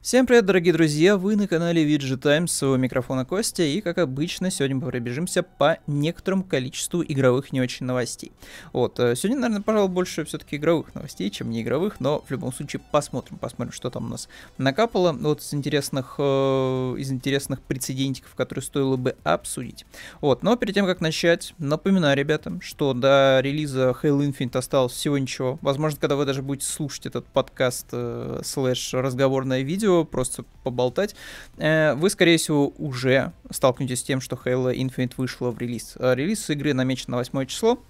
[0.00, 1.16] Всем привет, дорогие друзья!
[1.16, 5.78] Вы на канале VG Times, у микрофона Костя, и, как обычно, сегодня мы пробежимся по
[5.88, 8.30] некоторому количеству игровых не очень новостей.
[8.72, 12.52] Вот, э, сегодня, наверное, пожалуй, больше все-таки игровых новостей, чем не игровых, но в любом
[12.52, 15.12] случае посмотрим, посмотрим, что там у нас накапало.
[15.12, 19.84] Вот из интересных, э, из интересных прецедентиков, которые стоило бы обсудить.
[20.20, 25.18] Вот, но перед тем, как начать, напоминаю ребятам, что до релиза Halo Infinite осталось всего
[25.18, 25.58] ничего.
[25.60, 31.14] Возможно, когда вы даже будете слушать этот подкаст э, слэш разговорное видео, просто поболтать,
[31.56, 35.94] э, вы, скорее всего, уже столкнетесь с тем, что Halo Infinite вышла в релиз.
[35.98, 37.80] Э, релиз игры намечен на 8 число.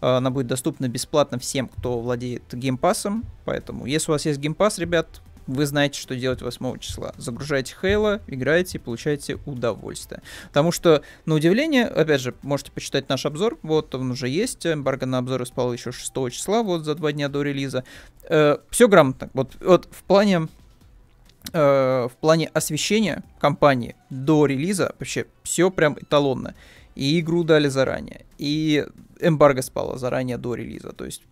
[0.00, 3.24] Э, она будет доступна бесплатно всем, кто владеет геймпасом.
[3.44, 7.14] Поэтому, если у вас есть геймпас, ребят, вы знаете, что делать 8 числа.
[7.16, 10.22] Загружайте Halo, играете и получаете удовольствие.
[10.48, 15.06] Потому что, на удивление, опять же, можете почитать наш обзор, вот он уже есть, эмбарго
[15.06, 17.84] на обзор спал еще 6 числа, вот за два дня до релиза.
[18.24, 19.30] Э, все грамотно.
[19.32, 20.48] Вот, вот в плане
[21.52, 26.54] Э, в плане освещения компании до релиза вообще все прям эталонно.
[26.94, 28.84] И игру дали заранее, и
[29.20, 30.92] эмбарго спало заранее до релиза.
[30.92, 31.22] То есть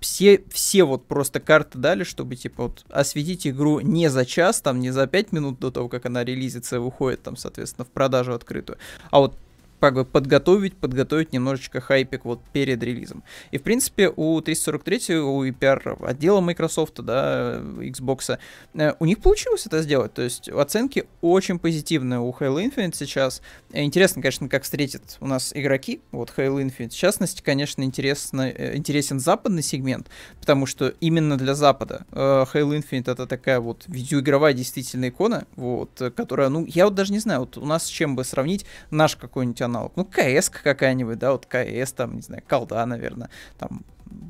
[0.00, 4.80] все, все вот просто карты дали, чтобы, типа, вот осветить игру не за час, там,
[4.80, 8.34] не за пять минут до того, как она релизится и выходит, там, соответственно, в продажу
[8.34, 8.78] открытую,
[9.10, 9.38] а вот
[9.84, 13.22] как бы подготовить, подготовить немножечко хайпик вот перед релизом.
[13.50, 18.38] И, в принципе, у 343, у EPR отдела Microsoft, да, Xbox,
[18.72, 20.14] э, у них получилось это сделать.
[20.14, 23.42] То есть оценки очень позитивные у Halo Infinite сейчас.
[23.74, 26.92] Интересно, конечно, как встретят у нас игроки, вот Halo Infinite.
[26.92, 30.08] В частности, конечно, интересно, э, интересен западный сегмент,
[30.40, 32.16] потому что именно для Запада э,
[32.54, 37.18] Halo Infinite это такая вот видеоигровая действительно икона, вот, которая, ну, я вот даже не
[37.18, 39.92] знаю, вот у нас с чем бы сравнить наш какой-нибудь аналог.
[39.96, 43.84] Ну, КС какая-нибудь, да, вот КС, там, не знаю, колда, наверное, там,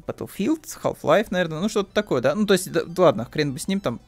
[0.06, 2.34] Battlefield, Half-Life, наверное, ну, что-то такое, да.
[2.34, 4.00] Ну, то есть, да, ладно, хрен бы с ним, там,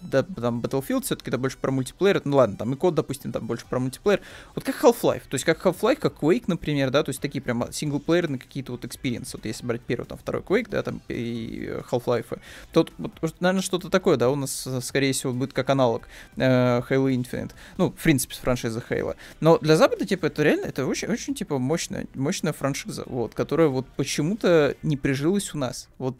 [0.00, 3.46] да, там Battlefield все-таки это больше про мультиплеер, ну ладно, там и код, допустим, там
[3.46, 4.20] больше про мультиплеер.
[4.54, 7.70] Вот как Half-Life, то есть как Half-Life, как Quake, например, да, то есть такие прям
[7.72, 9.36] синглплеерные какие-то вот экспириенсы.
[9.36, 12.38] Вот если брать первый, там второй Quake, да, там и Half-Life,
[12.72, 17.14] то, вот, наверное, что-то такое, да, у нас, скорее всего, будет как аналог э, Halo
[17.14, 17.52] Infinite.
[17.76, 19.16] Ну, в принципе, с франшизы Halo.
[19.40, 23.68] Но для Запада, типа, это реально, это очень, очень, типа, мощная, мощная франшиза, вот, которая
[23.68, 25.88] вот почему-то не прижилась у нас.
[25.98, 26.16] Вот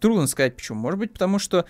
[0.00, 0.80] трудно сказать почему.
[0.80, 1.66] Может быть, потому что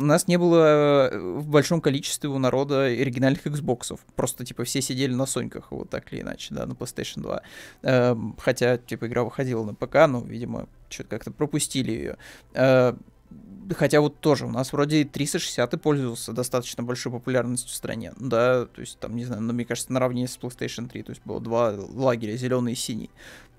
[0.00, 3.98] у нас не было э, в большом количестве у народа оригинальных Xbox.
[4.16, 7.42] Просто, типа, все сидели на Соньках, вот так или иначе, да, на PlayStation 2.
[7.82, 12.16] Эм, хотя, типа, игра выходила на ПК, но, видимо, что-то как-то пропустили ее.
[12.54, 12.94] Э,
[13.74, 18.12] хотя вот тоже у нас вроде 360 и пользовался достаточно большой популярностью в стране.
[18.16, 21.02] Да, то есть там, не знаю, ну, мне кажется, наравне с PlayStation 3.
[21.02, 23.10] То есть было два лагеря, зеленый и синий.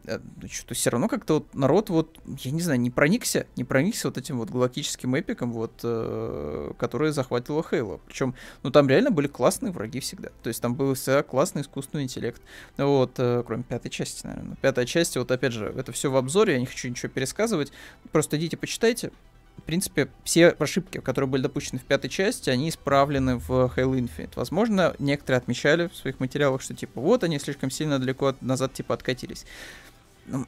[0.05, 3.63] Э, ну, что-то все равно как-то вот народ вот, я не знаю, не проникся, не
[3.63, 8.00] проникся вот этим вот галактическим эпиком, вот, э, который захватил Хейла.
[8.07, 10.29] Причем, ну, там реально были классные враги всегда.
[10.41, 12.41] То есть там был всегда классный искусственный интеллект.
[12.77, 14.57] Вот, э, кроме пятой части, наверное.
[14.61, 17.71] Пятая часть, вот опять же, это все в обзоре, я не хочу ничего пересказывать.
[18.11, 19.11] Просто идите, почитайте.
[19.57, 24.31] В принципе, все ошибки, которые были допущены в пятой части, они исправлены в Halo Infinite.
[24.35, 28.73] Возможно, некоторые отмечали в своих материалах, что типа вот они слишком сильно далеко от, назад
[28.73, 29.45] типа откатились.
[30.25, 30.45] Ну,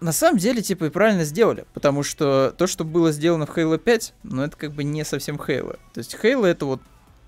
[0.00, 3.78] на самом деле, типа, и правильно сделали, потому что то, что было сделано в Halo
[3.78, 5.78] 5, ну, это как бы не совсем Halo.
[5.92, 6.80] То есть Halo это вот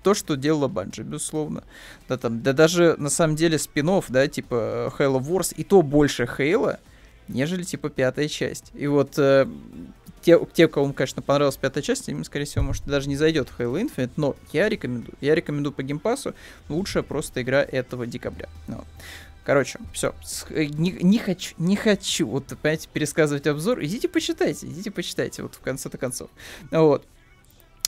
[0.03, 1.63] то, что делала Банджи, безусловно.
[2.07, 6.23] Да, там, да даже на самом деле спин да, типа Halo Wars, и то больше
[6.23, 6.79] Halo,
[7.27, 8.71] нежели, типа, пятая часть.
[8.73, 9.47] И вот э,
[10.21, 13.59] те, те, кому, конечно, понравилась пятая часть, им, скорее всего, может, даже не зайдет в
[13.59, 15.15] Halo Infinite, но я рекомендую.
[15.21, 16.33] Я рекомендую по геймпасу,
[16.69, 18.47] лучшая просто игра этого декабря.
[18.67, 18.83] Ну.
[19.43, 20.13] Короче, все.
[20.49, 23.83] Э, не, не хочу, не хочу, вот, понимаете, пересказывать обзор.
[23.83, 26.29] Идите почитайте, идите почитайте, вот в конце-то концов.
[26.69, 27.05] Вот.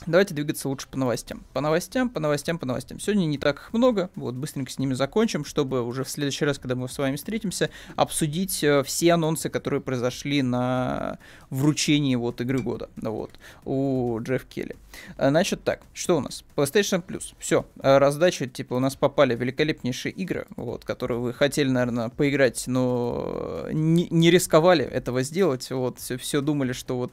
[0.06, 1.44] Давайте двигаться лучше по новостям.
[1.54, 3.00] По новостям, по новостям, по новостям.
[3.00, 6.74] Сегодня не так много, вот быстренько с ними закончим, чтобы уже в следующий раз, когда
[6.74, 11.18] мы с вами встретимся, обсудить э, все анонсы, которые произошли на
[11.48, 13.30] вручении вот игры года, вот,
[13.64, 14.76] у Джефф Келли.
[15.16, 16.44] Э, значит так, что у нас?
[16.54, 21.70] PlayStation Plus, все, э, раздача, типа у нас попали великолепнейшие игры, вот, которые вы хотели,
[21.70, 27.12] наверное, поиграть, но не, не рисковали этого сделать, вот, все, все думали, что вот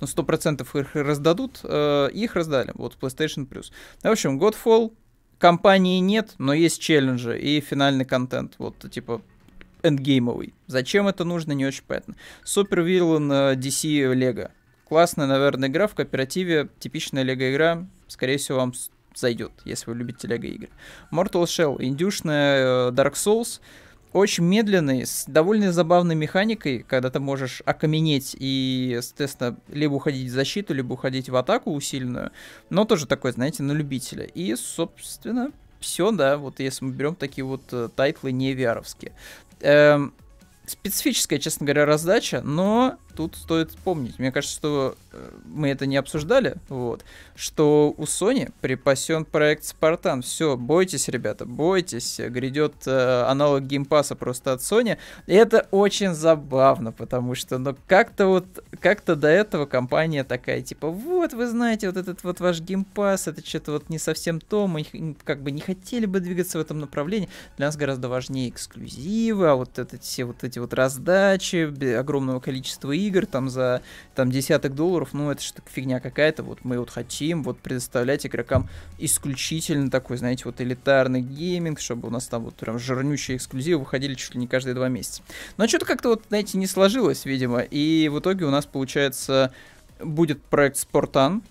[0.00, 3.72] ну, 100% их раздадут, э, их раздали, вот, PlayStation Plus.
[4.02, 4.92] В общем, Godfall,
[5.38, 9.22] компании нет, но есть челленджи и финальный контент, вот, типа,
[9.82, 10.54] эндгеймовый.
[10.66, 12.16] Зачем это нужно, не очень понятно.
[12.42, 14.50] Супер Villain DC Lego.
[14.88, 18.72] Классная, наверное, игра в кооперативе, типичная Лего игра, скорее всего, вам
[19.14, 20.70] зайдет, если вы любите Лего игры.
[21.12, 23.60] Mortal Shell, индюшная э, Dark Souls,
[24.14, 30.32] очень медленный, с довольно забавной механикой, когда ты можешь окаменеть и, соответственно, либо уходить в
[30.32, 32.30] защиту, либо уходить в атаку усиленную,
[32.70, 34.24] но тоже такой, знаете, на любителя.
[34.24, 35.50] И, собственно,
[35.80, 38.84] все, да, вот если мы берем такие вот э, тайтлы не VR
[39.60, 40.14] Эм,
[40.64, 45.96] специфическая, честно говоря, раздача, но тут стоит помнить, мне кажется, что э, мы это не
[45.96, 47.04] обсуждали, вот,
[47.36, 50.22] что у Sony припасен проект Spartan.
[50.22, 54.98] Все, бойтесь, ребята, бойтесь, грядет э, аналог геймпаса просто от Sony.
[55.26, 58.46] И это очень забавно, потому что, ну, как-то вот,
[58.80, 63.28] как-то до этого компания такая, типа, вот, вы знаете, вот этот вот ваш Game Pass,
[63.28, 64.84] это что-то вот не совсем то, мы
[65.24, 67.28] как бы не хотели бы двигаться в этом направлении.
[67.56, 71.64] Для нас гораздо важнее эксклюзивы, а вот это, все вот эти вот раздачи,
[71.96, 73.82] огромного количества игр там за
[74.14, 78.68] там десяток долларов, ну это что фигня какая-то, вот мы вот хотим вот предоставлять игрокам
[78.98, 84.14] исключительно такой, знаете, вот элитарный гейминг, чтобы у нас там вот прям жирнющие эксклюзивы выходили
[84.14, 85.22] чуть ли не каждые два месяца.
[85.56, 89.52] Но что-то как-то вот, знаете, не сложилось, видимо, и в итоге у нас получается
[90.00, 91.42] будет проект Спортан,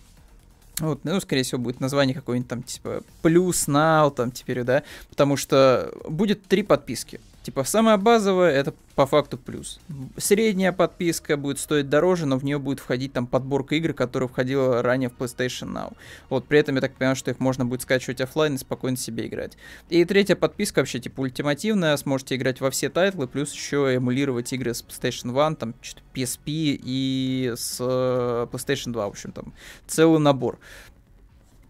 [0.79, 5.37] вот, ну, скорее всего, будет название какое-нибудь там, типа, плюс Now, там, теперь, да, потому
[5.37, 7.19] что будет три подписки.
[7.43, 9.79] Типа, самая базовая это по факту плюс.
[10.17, 14.81] Средняя подписка будет стоить дороже, но в нее будет входить там подборка игр, которая входила
[14.81, 15.93] ранее в PlayStation Now.
[16.29, 19.27] Вот, при этом я так понимаю, что их можно будет скачивать офлайн и спокойно себе
[19.27, 19.57] играть.
[19.89, 24.73] И третья подписка вообще типа ультимативная, сможете играть во все тайтлы, плюс еще эмулировать игры
[24.73, 25.73] с PlayStation 1, там
[26.13, 29.53] PSP и с э, PlayStation 2, в общем, там
[29.85, 30.59] целый набор.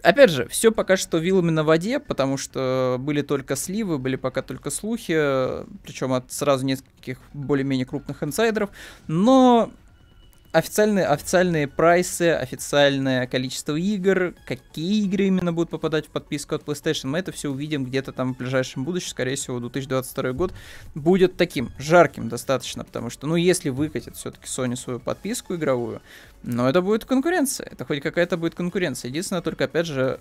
[0.04, 4.42] Опять же, все пока что вилами на воде, потому что были только сливы, были пока
[4.42, 5.14] только слухи,
[5.84, 8.70] причем от сразу нескольких более-менее крупных инсайдеров.
[9.08, 9.72] Но
[10.54, 17.08] официальные, официальные прайсы, официальное количество игр, какие игры именно будут попадать в подписку от PlayStation,
[17.08, 20.54] мы это все увидим где-то там в ближайшем будущем, скорее всего, 2022 год
[20.94, 26.02] будет таким жарким достаточно, потому что, ну, если выкатит все-таки Sony свою подписку игровую,
[26.44, 29.10] но это будет конкуренция, это хоть какая-то будет конкуренция.
[29.10, 30.20] Единственное, только, опять же,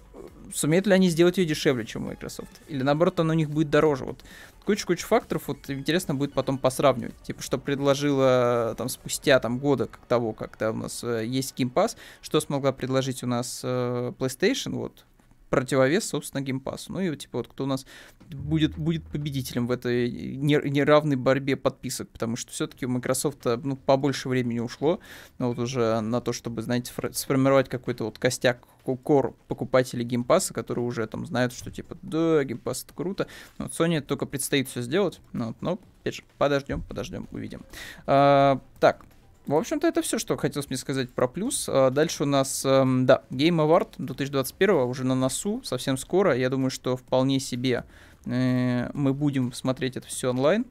[0.54, 2.50] сумеют ли они сделать ее дешевле, чем Microsoft?
[2.68, 4.04] Или наоборот, она у них будет дороже?
[4.04, 4.24] Вот
[4.62, 7.16] куча-куча факторов, вот интересно будет потом посравнивать.
[7.22, 11.72] Типа, что предложила там спустя там года как того, когда у нас э, есть Game
[11.72, 15.04] Pass, что смогла предложить у нас э, PlayStation, вот,
[15.52, 16.94] противовес, собственно, геймпасу.
[16.94, 17.84] Ну и типа вот кто у нас
[18.30, 24.30] будет, будет победителем в этой неравной борьбе подписок, потому что все-таки у Microsoft ну, побольше
[24.30, 24.98] времени ушло
[25.38, 30.86] ну, вот уже на то, чтобы, знаете, сформировать какой-то вот костяк core покупателей геймпаса, которые
[30.86, 33.26] уже там знают, что типа, да, геймпас это круто.
[33.58, 35.20] Но вот Sony только предстоит все сделать.
[35.34, 37.62] Ну, но, опять же, подождем, подождем, увидим.
[38.06, 39.04] А, так,
[39.46, 41.68] в общем-то, это все, что хотелось мне сказать про плюс.
[41.68, 46.36] А дальше у нас, эм, да, Game Award 2021 уже на носу, совсем скоро.
[46.36, 47.84] Я думаю, что вполне себе
[48.24, 50.64] э, мы будем смотреть это все онлайн.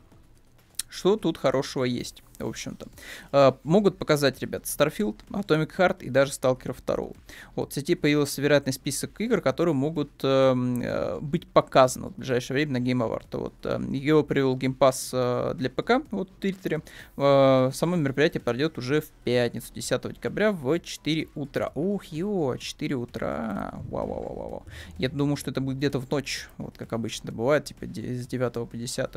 [0.88, 2.24] Что тут хорошего есть?
[2.44, 2.88] В общем-то.
[3.32, 7.08] Uh, могут показать, ребят, Starfield, Atomic Heart и даже Stalker 2.
[7.56, 12.56] Вот, в сети появился вероятный список игр, которые могут uh, uh, быть показаны в ближайшее
[12.56, 13.28] время на Game Award.
[13.32, 16.82] Вот, uh, его привел Game Pass uh, для ПК вот, в Твиттере.
[17.18, 21.72] Uh, само мероприятие пройдет уже в пятницу, 10 декабря в 4 утра.
[21.76, 23.74] Ух, ё, 4 утра.
[23.90, 24.64] Вау-вау-вау-вау.
[24.98, 28.70] Я думаю, что это будет где-то в ночь, вот как обычно бывает, типа с 9
[28.70, 29.10] по 10.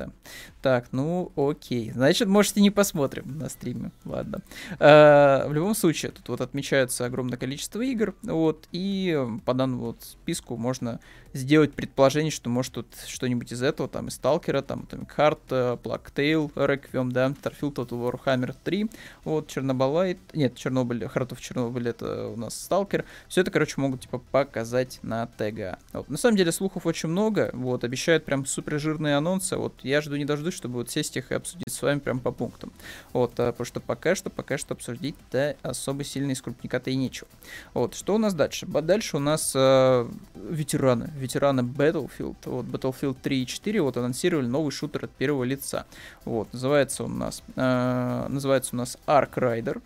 [0.63, 1.91] Так, ну окей.
[1.93, 3.91] Значит, можете не посмотреть посмотрим на стриме.
[4.05, 4.41] Ладно.
[4.79, 8.15] А, в любом случае, тут вот отмечается огромное количество игр.
[8.23, 11.01] Вот, и по данному вот списку можно
[11.35, 16.13] сделать предположение, что может тут что-нибудь из этого, там, из Сталкера, там, Atomic э, Plague
[16.15, 18.91] Tale, Requiem, да, Starfield, Total Warhammer 3,
[19.25, 24.19] вот, Чернобылайт, нет, Чернобыль, of Чернобыль, это у нас Сталкер, все это, короче, могут, типа,
[24.31, 25.79] показать на ТГ.
[25.93, 26.09] Вот.
[26.09, 30.17] На самом деле, слухов очень много, вот, обещают прям супер жирные анонсы, вот, я жду
[30.17, 32.73] не дождусь, чтобы вот сесть их и обсудить с вами прям по пунктам,
[33.13, 37.29] вот, а, потому что пока что, пока что обсудить-то особо сильно из крупника-то и нечего.
[37.73, 38.67] Вот, что у нас дальше?
[38.67, 44.71] Дальше у нас э, ветераны, ветераны Battlefield, вот Battlefield 3 и 4 вот анонсировали новый
[44.71, 45.87] шутер от первого лица.
[46.25, 49.81] Вот, называется он у нас, э, называется у нас Ark Rider.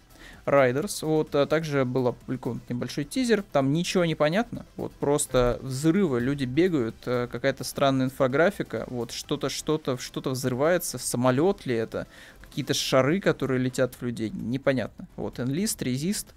[0.46, 1.04] Riders.
[1.04, 3.44] Вот, а также был опубликован небольшой тизер.
[3.52, 4.66] Там ничего не понятно.
[4.76, 8.84] Вот, просто взрывы, люди бегают, э, какая-то странная инфографика.
[8.88, 10.98] Вот, что-то, что-то, что-то взрывается.
[10.98, 12.06] Самолет ли это?
[12.40, 14.30] Какие-то шары, которые летят в людей.
[14.30, 15.06] Непонятно.
[15.16, 16.28] Вот, Enlist, Resist.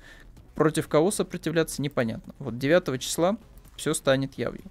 [0.56, 2.34] Против кого сопротивляться, непонятно.
[2.40, 3.38] Вот 9 числа
[3.78, 4.64] все станет явью.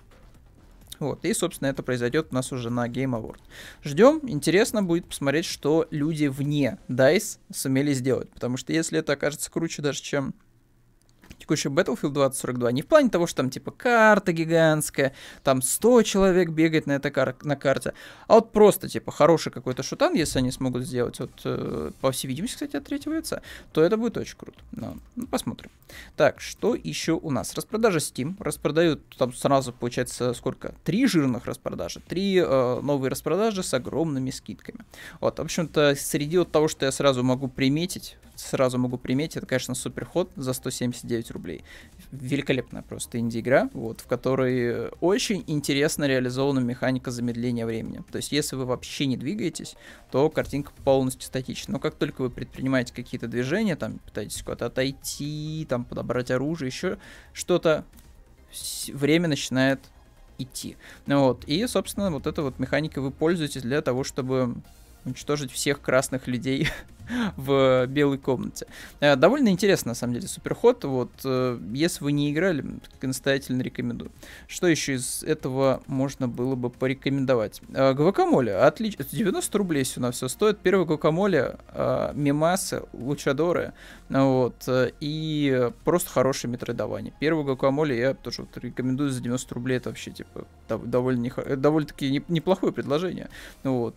[1.01, 3.41] Вот, и, собственно, это произойдет у нас уже на Game Award.
[3.83, 9.51] Ждем, интересно будет посмотреть, что люди вне DICE сумели сделать, потому что если это окажется
[9.51, 10.35] круче даже, чем
[11.51, 12.73] фишку еще Battlefield 2042.
[12.73, 17.11] Не в плане того, что там типа карта гигантская, там 100 человек бегает на этой
[17.11, 17.93] кар- на карте,
[18.27, 22.29] а вот просто типа хороший какой-то шутан, если они смогут сделать, вот э, по всей
[22.29, 23.43] видимости, кстати, от третьего лица,
[23.73, 24.59] то это будет очень круто.
[24.73, 25.71] Но, ну, посмотрим.
[26.17, 27.55] Так, что еще у нас?
[27.55, 28.37] Распродажа Steam.
[28.39, 30.75] Распродают там сразу, получается, сколько?
[30.85, 32.01] Три жирных распродажи.
[32.01, 34.81] Три э, новые распродажи с огромными скидками.
[35.21, 39.47] Вот, в общем-то, среди вот того, что я сразу могу приметить, сразу могу приметить, это,
[39.47, 41.40] конечно, Суперход за 179 рублей.
[42.13, 48.03] Великолепная просто инди-игра, вот, в которой очень интересно реализована механика замедления времени.
[48.11, 49.77] То есть, если вы вообще не двигаетесь,
[50.11, 51.73] то картинка полностью статична.
[51.73, 56.99] Но как только вы предпринимаете какие-то движения, там, пытаетесь куда-то отойти, там, подобрать оружие, еще
[57.33, 57.85] что-то,
[58.93, 59.81] время начинает
[60.39, 60.77] идти.
[61.07, 61.45] Вот.
[61.45, 64.57] И, собственно, вот эта вот механика вы пользуетесь для того, чтобы
[65.05, 66.69] уничтожить всех красных людей
[67.37, 68.67] в белой комнате.
[69.01, 70.85] Э, довольно интересно, на самом деле, суперход.
[70.85, 72.65] Вот, э, если вы не играли,
[73.03, 74.11] настоятельно рекомендую.
[74.47, 77.61] Что еще из этого можно было бы порекомендовать?
[77.73, 78.57] Э, гвакамоле.
[78.57, 79.05] Отлично.
[79.11, 80.59] 90 рублей на все стоит.
[80.59, 81.57] Первый гвакамоле,
[82.15, 83.73] мемасы, лучадоры.
[84.09, 84.69] Вот,
[85.01, 87.13] и просто хорошее метродавание.
[87.21, 89.79] Первый гвакамоле я тоже вот рекомендую за 90 рублей.
[89.79, 93.29] Это вообще, типа, довольно, довольно-таки неплохое предложение.
[93.63, 93.97] Вот,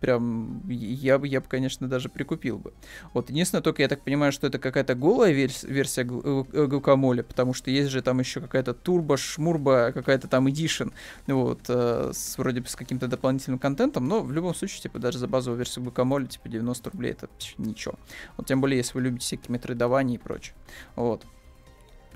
[0.00, 2.72] прям, я бы, я бы, конечно, даже прикупил бы.
[3.12, 7.70] Вот, единственное, только я так понимаю, что это какая-то голая верс- версия Гукамоля, потому что
[7.70, 10.88] есть же там еще какая-то турбо, шмурба, какая-то там эдишн,
[11.26, 15.18] вот, э, с, вроде бы с каким-то дополнительным контентом, но в любом случае, типа, даже
[15.18, 17.94] за базовую версию Гукамоля, типа, 90 рублей, это ничего.
[18.36, 20.54] Вот, тем более, если вы любите всякие метроидования и прочее.
[20.96, 21.24] Вот.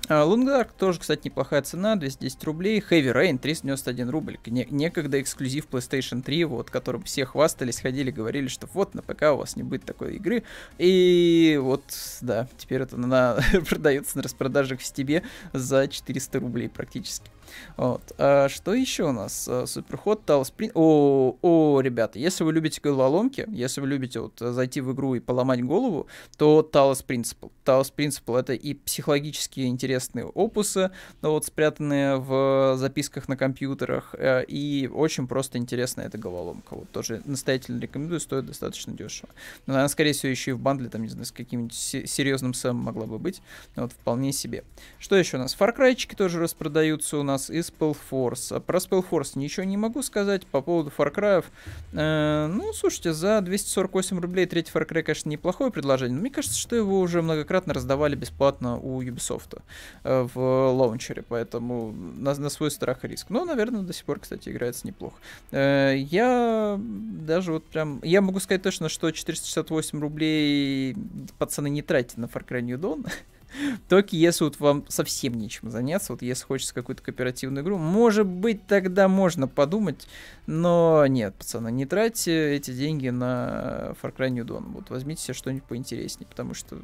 [0.09, 2.79] Лунгарк тоже, кстати, неплохая цена, 210 рублей.
[2.79, 4.37] Heavy Rain 391 рубль.
[4.45, 9.23] Не- некогда эксклюзив PlayStation 3, вот, которым все хвастались, ходили, говорили, что вот на ПК
[9.33, 10.43] у вас не будет такой игры.
[10.77, 11.83] И вот,
[12.21, 13.37] да, теперь это она
[13.69, 17.29] продается на распродажах в Стебе за 400 рублей практически.
[17.77, 18.01] Вот.
[18.17, 19.47] А что еще у нас?
[19.49, 20.71] А, суперход, Талос Прин...
[20.73, 25.19] О, о, ребята, если вы любите головоломки, если вы любите вот зайти в игру и
[25.19, 26.07] поломать голову,
[26.37, 27.49] то Талос Принципл.
[27.63, 34.43] Талос Принципл это и психологически интересные опусы, ну, вот спрятанные в записках на компьютерах, э,
[34.47, 36.75] и очень просто интересная эта головоломка.
[36.75, 39.29] Вот тоже настоятельно рекомендую, стоит достаточно дешево.
[39.65, 42.83] Но она, скорее всего, еще и в бандле, там, не знаю, с каким-нибудь серьезным сэмом
[42.83, 43.41] могла бы быть.
[43.75, 44.63] Вот, вполне себе.
[44.99, 45.55] Что еще у нас?
[45.57, 45.73] Far
[46.15, 48.55] тоже распродаются у нас нас и Spellforce.
[48.55, 51.45] А про Spellforce ничего не могу сказать по поводу Far Cry.
[51.93, 56.57] Э, ну, слушайте, за 248 рублей третий Far Cry, конечно, неплохое предложение, но мне кажется,
[56.57, 59.61] что его уже многократно раздавали бесплатно у Ubisoft
[60.03, 63.29] э, в лаунчере, поэтому на, на свой страх и риск.
[63.29, 65.15] Но, наверное, до сих пор, кстати, играется неплохо.
[65.51, 67.99] Э, я даже вот прям...
[68.03, 70.95] Я могу сказать точно, что 468 рублей
[71.37, 73.11] пацаны не тратят на Far Cry New Dawn.
[73.89, 78.65] Только если вот вам совсем нечем заняться, вот если хочется какую-то кооперативную игру, может быть,
[78.67, 80.07] тогда можно подумать,
[80.45, 84.71] но нет, пацаны, не тратьте эти деньги на Far Cry New Dawn.
[84.73, 86.77] Вот возьмите себе что-нибудь поинтереснее, потому что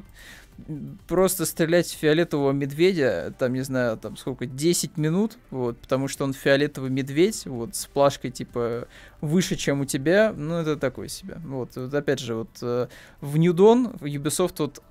[1.08, 6.24] просто стрелять в фиолетового медведя, там, не знаю, там сколько, 10 минут, вот, потому что
[6.24, 8.88] он фиолетовый медведь, вот, с плашкой, типа,
[9.20, 11.38] выше, чем у тебя, ну, это такое себе.
[11.44, 12.88] Вот, вот опять же, вот, э,
[13.20, 14.82] в New Dawn Ubisoft вот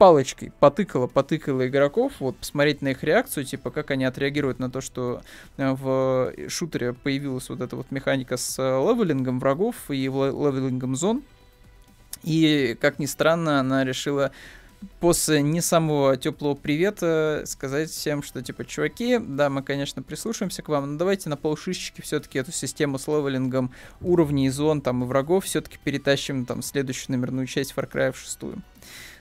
[0.00, 4.80] палочкой потыкала, потыкала игроков, вот, посмотреть на их реакцию, типа, как они отреагируют на то,
[4.80, 5.20] что
[5.58, 11.22] э, в шутере появилась вот эта вот механика с э, левелингом врагов и левелингом зон.
[12.22, 14.32] И, как ни странно, она решила
[15.00, 20.70] после не самого теплого привета сказать всем, что типа, чуваки, да, мы, конечно, прислушаемся к
[20.70, 25.44] вам, но давайте на полшишечки все-таки эту систему с левелингом уровней, зон там и врагов
[25.44, 28.62] все-таки перетащим там следующую номерную часть Far Cry в шестую.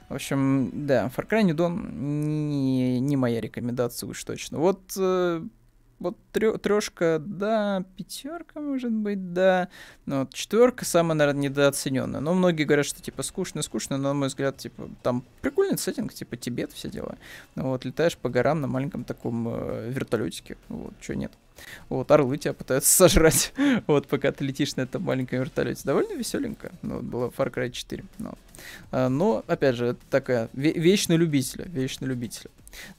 [0.10, 4.58] В общем, да, Far Cry New Dawn не, не моя рекомендация уж точно.
[4.58, 5.44] Вот, э,
[6.00, 9.70] вот трешка, да, пятерка, может быть, да.
[10.06, 12.20] Но вот четверка самая, наверное, недооцененная.
[12.22, 16.14] Но многие говорят, что типа скучно, скучно, но, на мой взгляд, типа, там прикольный сеттинг,
[16.14, 17.18] типа Тибет, все дела.
[17.56, 20.58] Вот, летаешь по горам на маленьком таком э, вертолетике.
[20.70, 21.32] Вот, что нет.
[21.90, 23.54] Вот, орлы тебя пытаются сожрать,
[23.88, 25.82] вот, пока ты летишь на этом маленьком вертолете.
[25.84, 26.72] Довольно веселенько.
[26.82, 28.06] Ну, вот, было Far Cry 4.
[28.20, 28.34] Но,
[28.92, 32.50] а, но опять же, такая любителя, вещь на любителя.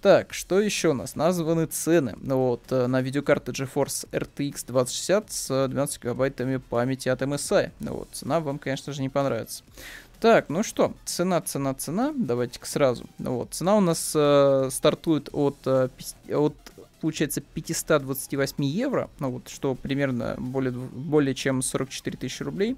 [0.01, 1.17] Так, что еще у нас?
[1.17, 2.15] Названы цены.
[2.23, 7.71] Вот, э, на видеокарты GeForce RTX 2060 с 12 гигабайтами памяти от MSI.
[7.81, 9.63] Ну вот, цена вам, конечно же, не понравится.
[10.21, 12.13] Так, ну что, цена, цена, цена.
[12.15, 13.07] Давайте-ка сразу.
[13.19, 15.89] Ну вот, цена у нас э, стартует от, э,
[16.29, 16.57] от
[17.01, 22.77] получается 528 евро, ну вот, что примерно более, более чем 44 тысячи рублей.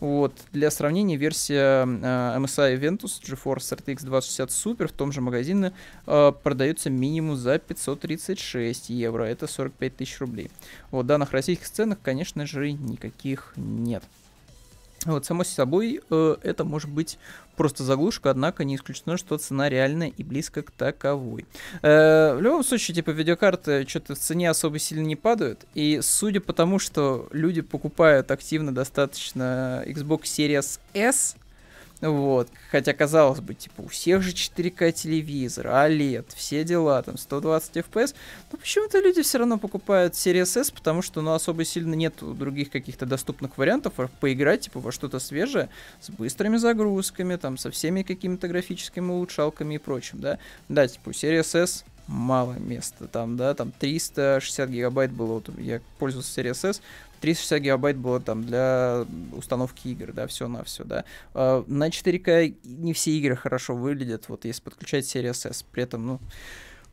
[0.00, 0.34] Вот.
[0.52, 5.72] Для сравнения, версия э, MSI Ventus GeForce RTX 2060 Super в том же магазине
[6.06, 10.50] э, продается минимум за 536 евро, это 45 тысяч рублей.
[10.90, 14.02] Вот, данных российских ценах, конечно же, никаких нет.
[15.04, 17.18] Вот, само собой, э, это может быть
[17.56, 21.46] просто заглушка, однако не исключено, что цена реальная и близко к таковой.
[21.82, 26.40] Э, в любом случае, типа, видеокарты что-то в цене особо сильно не падают, и судя
[26.40, 31.36] по тому, что люди покупают активно достаточно Xbox Series S,
[32.00, 32.48] вот.
[32.70, 38.14] Хотя, казалось бы, типа, у всех же 4К телевизор, OLED, все дела, там, 120 FPS.
[38.52, 42.70] Но почему-то люди все равно покупают Series S, потому что, ну, особо сильно нет других
[42.70, 48.46] каких-то доступных вариантов поиграть, типа, во что-то свежее, с быстрыми загрузками, там, со всеми какими-то
[48.46, 50.38] графическими улучшалками и прочим, да.
[50.68, 55.80] Да, типа, у Series S мало места там, да, там 360 гигабайт было, вот я
[55.98, 56.82] пользовался Series S,
[57.20, 61.04] 360 гигабайт было там для установки игр, да, все на все, да.
[61.34, 66.06] А, на 4К не все игры хорошо выглядят, вот если подключать Series S, при этом,
[66.06, 66.20] ну,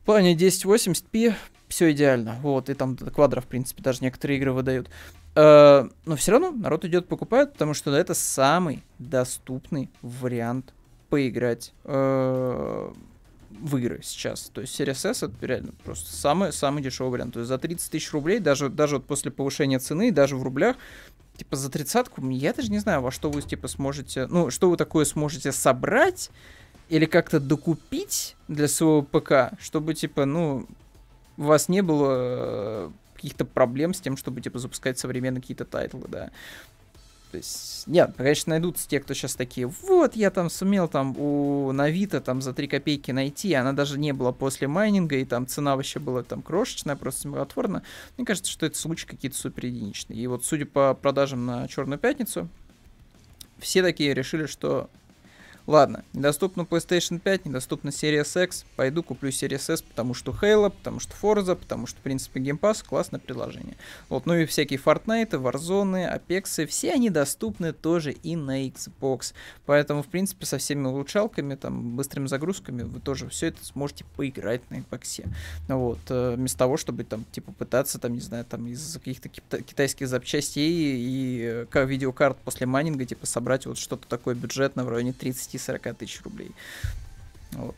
[0.02, 1.34] в плане 1080p
[1.70, 4.90] все идеально, вот, и там квадро, в принципе, даже некоторые игры выдают.
[5.34, 10.74] А, но все равно народ идет покупает, потому что это самый доступный вариант
[11.10, 12.94] поиграть а,
[13.60, 14.50] в игры сейчас.
[14.54, 17.34] То есть Series S это реально просто самый, самый дешевый вариант.
[17.34, 20.76] То есть за 30 тысяч рублей, даже, даже вот после повышения цены, даже в рублях,
[21.38, 24.78] типа за тридцатку, я даже не знаю, во что вы типа сможете, ну, что вы
[24.78, 26.32] такое сможете собрать
[26.90, 30.68] или как-то докупить для своего ПК, чтобы типа, ну,
[31.38, 36.04] у вас не было э, каких-то проблем с тем, чтобы, типа, запускать современные какие-то тайтлы,
[36.08, 36.32] да.
[37.32, 41.72] То есть, нет, конечно, найдутся те, кто сейчас такие, вот, я там сумел там на
[41.74, 45.76] Авито там за 3 копейки найти, она даже не была после майнинга, и там цена
[45.76, 47.84] вообще была там крошечная, просто смехотворно.
[48.18, 50.20] Мне кажется, что это случаи какие-то супер единичные.
[50.20, 52.48] И вот, судя по продажам на Черную Пятницу,
[53.60, 54.90] все такие решили, что
[55.68, 58.66] Ладно, недоступна PlayStation 5, недоступна Series X.
[58.76, 62.60] Пойду куплю Series S, потому что Halo, потому что Forza, потому что, в принципе, Game
[62.60, 63.76] Pass классное приложение.
[64.10, 69.34] Вот, ну и всякие Fortnite, Warzone, Apex, все они доступны тоже и на Xbox.
[69.66, 74.62] Поэтому, в принципе, со всеми улучшалками, там, быстрыми загрузками вы тоже все это сможете поиграть
[74.70, 75.26] на Xbox.
[75.68, 79.30] Вот, э, вместо того, чтобы там, типа, пытаться, там, не знаю, там, из каких-то
[79.64, 84.90] китайских запчастей и э, как видеокарт после майнинга, типа, собрать вот что-то такое бюджетное в
[84.90, 86.52] районе 30 30-40 тысяч рублей.
[87.52, 87.76] Вот.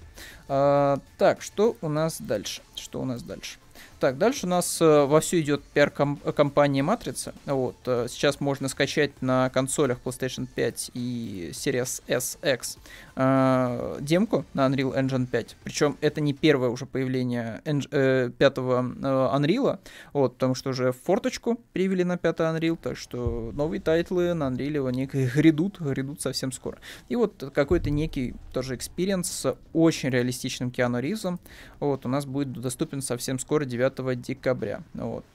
[0.47, 2.61] А, так, что у нас дальше?
[2.75, 3.57] Что у нас дальше?
[3.99, 7.33] Так, дальше у нас э, вовсю идет пиар-компания Матрица.
[7.45, 12.77] Вот, э, сейчас можно скачать на консолях PlayStation 5 и Series S, X
[13.17, 15.57] э, демку на Unreal Engine 5.
[15.63, 19.79] Причем это не первое уже появление eng, э, пятого э, Unreal,
[20.13, 24.87] вот, потому что уже форточку перевели на пятый Unreal, так что новые тайтлы на Unreal
[24.87, 26.77] они грядут, грядут совсем скоро.
[27.09, 31.39] И вот какой-то некий тоже experience с очень реалистичным Киану Ривзом,
[31.79, 34.83] вот, у нас будет доступен совсем скоро, 9 9 декабря.
[34.93, 35.25] Вот.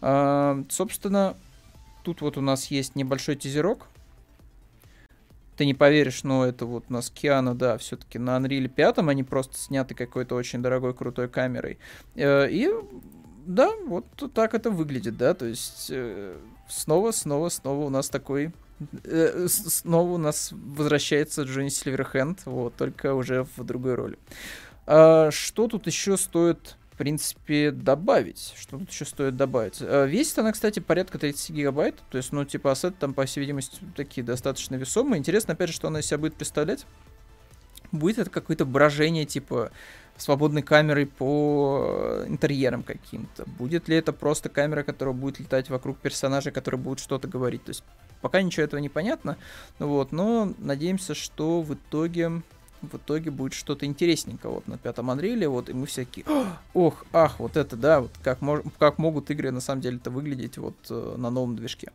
[0.00, 1.34] А, собственно,
[2.02, 3.86] тут вот у нас есть небольшой тизерок.
[5.56, 9.22] Ты не поверишь, но это вот у нас Киана, да, все-таки на Unreal 5, они
[9.22, 11.78] просто сняты какой-то очень дорогой, крутой камерой.
[12.14, 12.68] Э, и
[13.46, 16.36] да, вот так это выглядит, да, то есть э,
[16.68, 18.52] снова, снова, снова у нас такой
[19.04, 24.18] э, снова у нас возвращается Джонни Сильверхенд, вот, только уже в другой роли.
[24.86, 28.54] А, что тут еще стоит в принципе, добавить.
[28.56, 29.78] Что тут еще стоит добавить?
[29.80, 31.96] Э, весит она, кстати, порядка 30 гигабайт.
[32.10, 35.18] То есть, ну, типа, ассеты там, по всей видимости, такие достаточно весомые.
[35.18, 36.86] Интересно, опять же, что она из себя будет представлять.
[37.90, 39.72] Будет это какое-то брожение, типа,
[40.16, 43.44] свободной камерой по интерьерам каким-то?
[43.58, 47.64] Будет ли это просто камера, которая будет летать вокруг персонажа, который будет что-то говорить?
[47.64, 47.82] То есть
[48.20, 49.36] пока ничего этого не понятно,
[49.80, 52.42] вот, но надеемся, что в итоге
[52.84, 56.24] в итоге будет что-то интересненькое вот на пятом Unreal, вот, и мы всякие,
[56.74, 60.58] ох, ах, вот это, да, вот как, мож, как могут игры на самом деле-то выглядеть
[60.58, 61.92] вот э, на новом движке.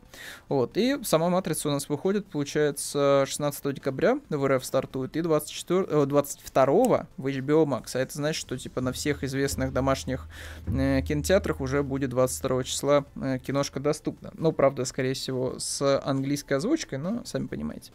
[0.48, 6.06] Вот, и сама матрица у нас выходит, получается, 16 декабря в РФ стартует, и 24,
[6.06, 10.28] 22 в HBO Max, а это значит, что, типа, на всех известных домашних
[10.66, 14.30] э, кинотеатрах уже будет 22 числа э, киношка доступна.
[14.34, 17.92] Ну, правда, скорее всего, с английской озвучкой, но сами понимаете.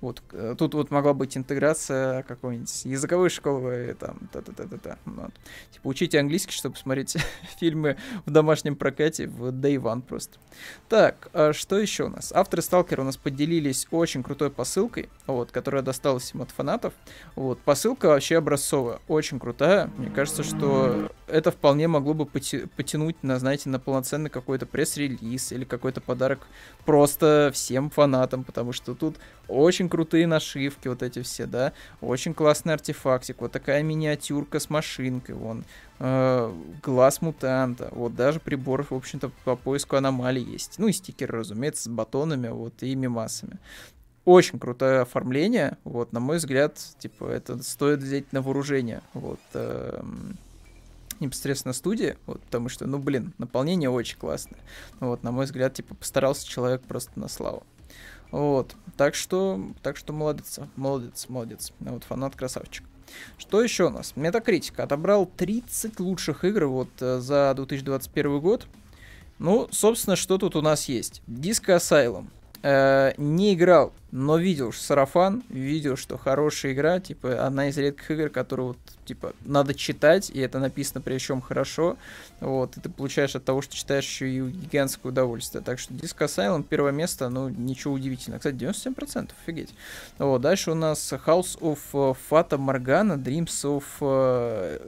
[0.00, 4.98] Вот, э, тут вот могла быть интеграция какой-нибудь языковой школы, там, та-та-та-та-та.
[5.04, 5.32] Вот.
[5.70, 7.16] Типа, учите английский, чтобы смотреть
[7.60, 10.38] фильмы в домашнем прокате в Day One просто.
[10.88, 12.32] Так, а что еще у нас?
[12.32, 16.94] Авторы Сталкера у нас поделились очень крутой посылкой, вот, которая досталась им от фанатов.
[17.34, 19.90] Вот, посылка вообще образцовая, очень крутая.
[19.96, 25.64] Мне кажется, что это вполне могло бы потянуть на, знаете, на полноценный какой-то пресс-релиз или
[25.64, 26.46] какой-то подарок
[26.84, 29.16] просто всем фанатам, потому что тут
[29.48, 35.34] очень крутые нашивки вот эти все, да, очень классный артефактик, вот такая миниатюрка с машинкой,
[35.34, 35.64] вон,
[35.98, 41.40] э, глаз мутанта, вот даже прибор, в общем-то, по поиску аномалий есть, ну и стикеры,
[41.40, 43.58] разумеется, с батонами, вот, и мимасами.
[44.24, 50.02] Очень крутое оформление, вот, на мой взгляд, типа, это стоит взять на вооружение, вот, э,
[51.18, 54.60] непосредственно студии, вот, потому что, ну, блин, наполнение очень классное.
[55.00, 57.64] Вот, на мой взгляд, типа, постарался человек просто на славу.
[58.32, 61.72] Вот, так что, так что молодец, молодец, молодец.
[61.80, 62.84] Вот, фанат красавчик.
[63.36, 64.14] Что еще у нас?
[64.16, 68.66] Метакритик отобрал 30 лучших игр вот э, за 2021 год.
[69.38, 71.20] Ну, собственно, что тут у нас есть?
[71.28, 72.28] Disco Asylum
[72.62, 78.10] э, не играл, но видел что сарафан, видел, что хорошая игра, типа, одна из редких
[78.10, 81.96] игр, которую, вот, типа, надо читать, и это написано причем хорошо,
[82.40, 85.62] вот, и ты получаешь от того, что читаешь еще и гигантское удовольствие.
[85.62, 88.38] Так что Disco Asylum, первое место, ну, ничего удивительного.
[88.38, 89.74] Кстати, 97%, офигеть.
[90.18, 94.80] Вот, дальше у нас House of Fata Morgana, Dreams of uh,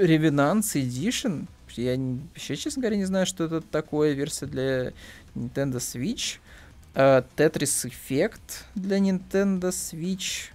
[0.00, 4.92] Revenants Edition, я вообще, честно говоря, не знаю, что это такое, версия для
[5.34, 6.38] Nintendo Switch.
[6.94, 10.50] Tetris Effect для Nintendo Switch.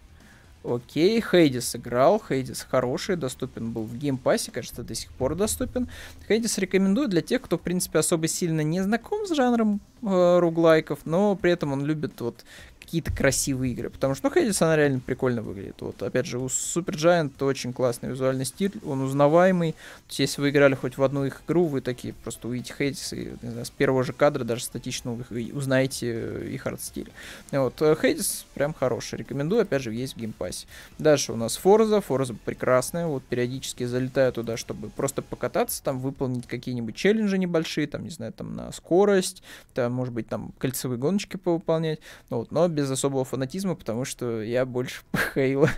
[0.63, 5.87] Окей, Hades играл, Hades хороший, доступен был в геймпассе, кажется, до сих пор доступен.
[6.27, 10.84] Hades рекомендую для тех, кто, в принципе, особо сильно не знаком с жанром э, roguelike
[10.84, 12.43] ов, но при этом он любит вот
[12.87, 13.89] какие-то красивые игры.
[13.89, 15.75] Потому что, ну, Hades, она реально прикольно выглядит.
[15.81, 19.73] Вот, опять же, у Supergiant очень классный визуальный стиль, он узнаваемый.
[19.73, 23.11] То есть, если вы играли хоть в одну их игру, вы такие просто увидите Hades,
[23.11, 25.17] и, не знаю, с первого же кадра даже статично
[25.53, 27.11] узнаете их арт-стиль.
[27.51, 30.65] Вот, Hades прям хороший, рекомендую, опять же, есть в геймпассе.
[30.97, 36.47] Дальше у нас Forza, Forza прекрасная, вот, периодически залетаю туда, чтобы просто покататься, там, выполнить
[36.47, 41.35] какие-нибудь челленджи небольшие, там, не знаю, там, на скорость, там, может быть, там, кольцевые гоночки
[41.35, 45.01] повыполнять, вот, но без особого фанатизма, потому что я больше
[45.33, 45.69] Хейло.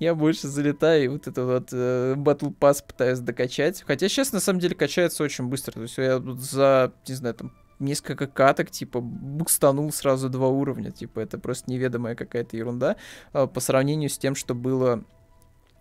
[0.00, 3.84] я больше залетаю и вот это вот э, Battle Pass пытаюсь докачать.
[3.86, 5.72] Хотя сейчас на самом деле качается очень быстро.
[5.72, 10.90] То есть я тут за, не знаю, там несколько каток, типа, букстанул сразу два уровня.
[10.90, 12.96] Типа, это просто неведомая какая-то ерунда
[13.32, 15.04] э, по сравнению с тем, что было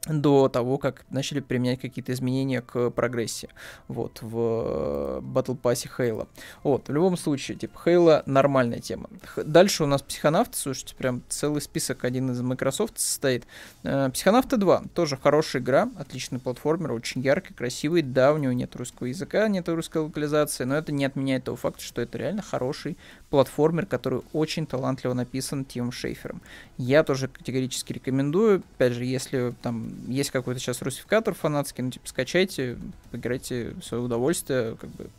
[0.07, 3.49] до того, как начали применять какие-то изменения к прогрессии,
[3.87, 6.27] вот, в э, Battle Pass Хейла.
[6.63, 9.09] Вот, в любом случае, типа, Хейла нормальная тема.
[9.37, 13.45] Дальше у нас Психонавты, слушайте, прям целый список один из Microsoft состоит.
[13.83, 18.75] Э, Психонавты 2, тоже хорошая игра, отличный платформер, очень яркий, красивый, да, у него нет
[18.75, 22.97] русского языка, нет русской локализации, но это не отменяет того факта, что это реально хороший
[23.29, 26.41] платформер, который очень талантливо написан Тимом Шейфером.
[26.77, 32.07] Я тоже категорически рекомендую, опять же, если там есть какой-то сейчас русификатор фанатский, ну, типа,
[32.07, 32.77] скачайте,
[33.11, 35.09] играйте в свое удовольствие, как бы,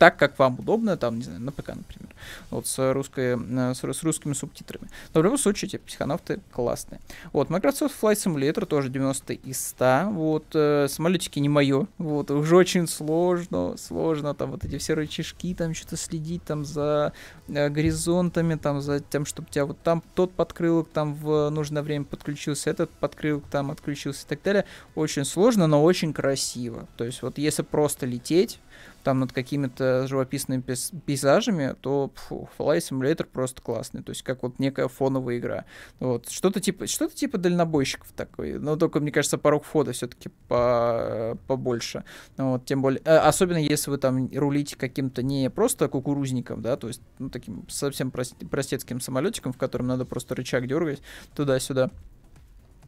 [0.00, 2.08] так, как вам удобно, там, не знаю, на ПК, например,
[2.50, 4.88] вот с, русской, э, с, с русскими субтитрами.
[5.12, 7.02] Но в любом случае, типа, психонавты классные.
[7.34, 12.56] Вот, Microsoft Flight Simulator тоже 90 из 100, вот, э, самолетики не мое, вот, уже
[12.56, 17.12] очень сложно, сложно, там, вот эти все рычажки, там, что-то следить, там, за
[17.48, 22.06] э, горизонтами, там, за тем, чтобы тебя вот там тот подкрылок там в нужное время
[22.06, 24.64] подключился, этот подкрылок там отключился и так далее.
[24.94, 26.88] Очень сложно, но очень красиво.
[26.96, 28.60] То есть, вот, если просто лететь,
[29.02, 30.62] там над какими-то живописными
[31.06, 35.64] пейзажами, то фу, Flight Simulator просто классный, то есть как вот некая фоновая игра.
[35.98, 41.38] Вот, что-то типа, что-то типа дальнобойщиков такой, но только, мне кажется, порог входа все-таки по,
[41.46, 42.04] побольше.
[42.36, 46.88] Вот, тем более, э, особенно если вы там рулите каким-то не просто кукурузником, да, то
[46.88, 51.02] есть, ну, таким совсем простецким самолетиком, в котором надо просто рычаг дергать
[51.34, 51.90] туда-сюда.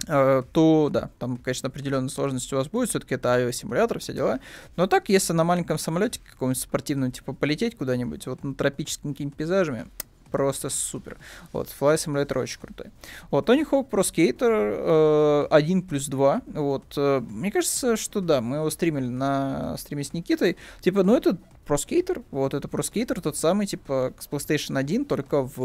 [0.08, 4.40] Э, то да, там, конечно, определенная сложность у вас будет, все-таки это авиасимулятор, все дела.
[4.76, 9.36] Но так, если на маленьком самолете каком-нибудь спортивном, типа, полететь куда-нибудь, вот на тропическими какими-то
[9.36, 9.86] пейзажами,
[10.32, 11.18] просто супер.
[11.52, 12.86] Вот, Fly Simulator очень крутой.
[13.30, 16.42] Вот, Tony Hawk Pro Skater э, 1 плюс 2.
[16.46, 20.56] Вот, э, мне кажется, что да, мы его стримили на стриме с Никитой.
[20.80, 25.04] Типа, ну это Pro Skater, вот это Pro Skater, тот самый, типа, с PlayStation 1,
[25.04, 25.60] только в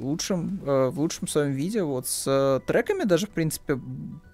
[0.00, 3.78] лучшем, э, в лучшем своем виде, вот с э, треками даже, в принципе,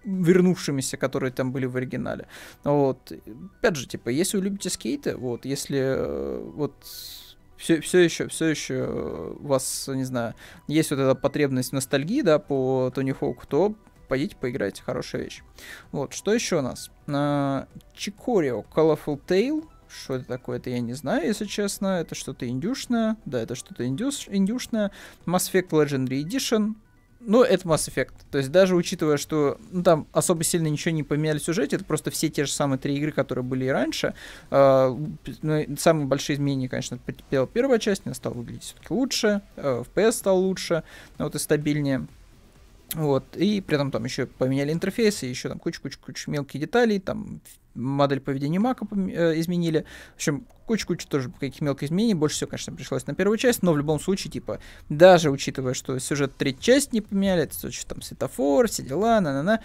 [0.05, 2.27] вернувшимися, которые там были в оригинале.
[2.65, 3.13] Вот,
[3.59, 6.75] опять же, типа, если вы любите скейты, вот, если э, вот
[7.61, 10.35] все, все еще, все еще у вас, не знаю,
[10.67, 13.75] есть вот эта потребность ностальгии, да, по Тони Хоуку, то
[14.09, 15.43] пойдите поиграйте, хорошая вещь.
[15.93, 16.91] Вот, что еще у нас?
[17.95, 22.01] Чикорио Colorful Tale, что это такое, это я не знаю, если честно.
[22.01, 23.17] Это что-то индюшное.
[23.25, 24.91] Да, это что-то индюш, индюшное.
[25.27, 26.75] Mass Effect Legendary Edition.
[27.21, 28.13] Ну, это Mass Effect.
[28.31, 31.85] То есть даже учитывая, что ну, там особо сильно ничего не поменяли в сюжете, это
[31.85, 34.15] просто все те же самые три игры, которые были и раньше.
[34.51, 34.97] Э,
[35.43, 40.13] ну, самые большие изменения, конечно, потерпела первая часть, она стала выглядеть все-таки лучше, э, FPS
[40.13, 40.83] стал лучше,
[41.19, 42.07] вот и стабильнее.
[42.95, 47.41] Вот, и при этом там еще поменяли интерфейсы, еще там кучу-кучу-кучу мелких деталей, там
[47.75, 49.85] модель поведения Мака э, изменили.
[50.13, 52.15] В общем, кучу-кучу тоже каких мелких изменений.
[52.15, 55.99] Больше всего, конечно, пришлось на первую часть, но в любом случае, типа, даже учитывая, что
[55.99, 57.57] сюжет третьей части не поменяли, это
[57.87, 59.61] там светофор, все дела, на-на-на,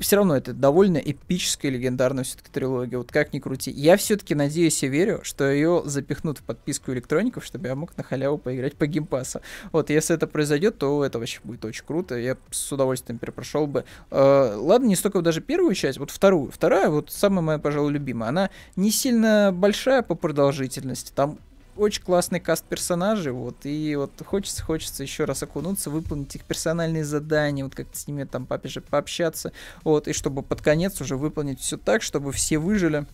[0.00, 2.98] все равно это довольно эпическая, легендарная все-таки трилогия.
[2.98, 3.70] Вот как ни крути.
[3.70, 8.02] Я все-таки надеюсь и верю, что ее запихнут в подписку электроников, чтобы я мог на
[8.02, 9.40] халяву поиграть по геймпасу.
[9.72, 12.16] Вот, если это произойдет, то это вообще будет очень круто.
[12.16, 13.84] Я с удовольствием перепрошел бы.
[14.10, 16.50] Э, ладно, не столько даже первую часть, вот вторую.
[16.50, 18.28] Вторая, вот самая моя, пожалуй, любимая.
[18.30, 21.12] Она не сильно большая по продолжительности.
[21.14, 21.38] Там
[21.78, 27.04] очень классный каст персонажей, вот, и вот хочется, хочется еще раз окунуться, выполнить их персональные
[27.04, 29.52] задания, вот как-то с ними там попиже пообщаться,
[29.84, 33.06] вот, и чтобы под конец уже выполнить все так, чтобы все выжили,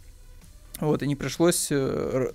[0.80, 2.30] вот, и не пришлось э,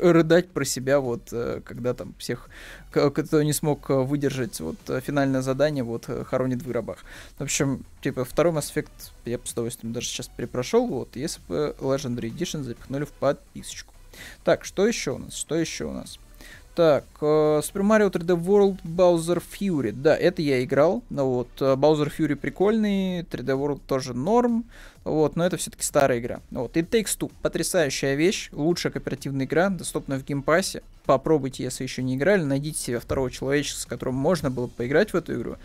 [0.00, 2.48] рыдать про себя, вот, э, когда там всех,
[2.90, 7.04] кто не смог выдержать, вот, финальное задание, вот, хоронит в гробах.
[7.38, 8.90] В общем, типа, второй Mass Effect
[9.26, 13.94] я бы с удовольствием даже сейчас перепрошел, вот, если бы Legendary Edition запихнули в подписочку.
[14.44, 15.34] Так, что еще у нас?
[15.34, 16.18] Что еще у нас?
[16.74, 19.92] Так, э, Super Mario 3D World Bowser Fury.
[19.92, 21.02] Да, это я играл.
[21.10, 24.64] Ну вот, э, Bowser Fury прикольный, 3D World тоже норм.
[25.04, 26.40] Вот, но это все-таки старая игра.
[26.50, 27.30] Вот, и Takes Two.
[27.42, 28.48] Потрясающая вещь.
[28.52, 30.82] Лучшая кооперативная игра, доступна в геймпассе.
[31.04, 35.16] Попробуйте, если еще не играли, найдите себе второго человечка, с которым можно было поиграть в
[35.16, 35.56] эту игру.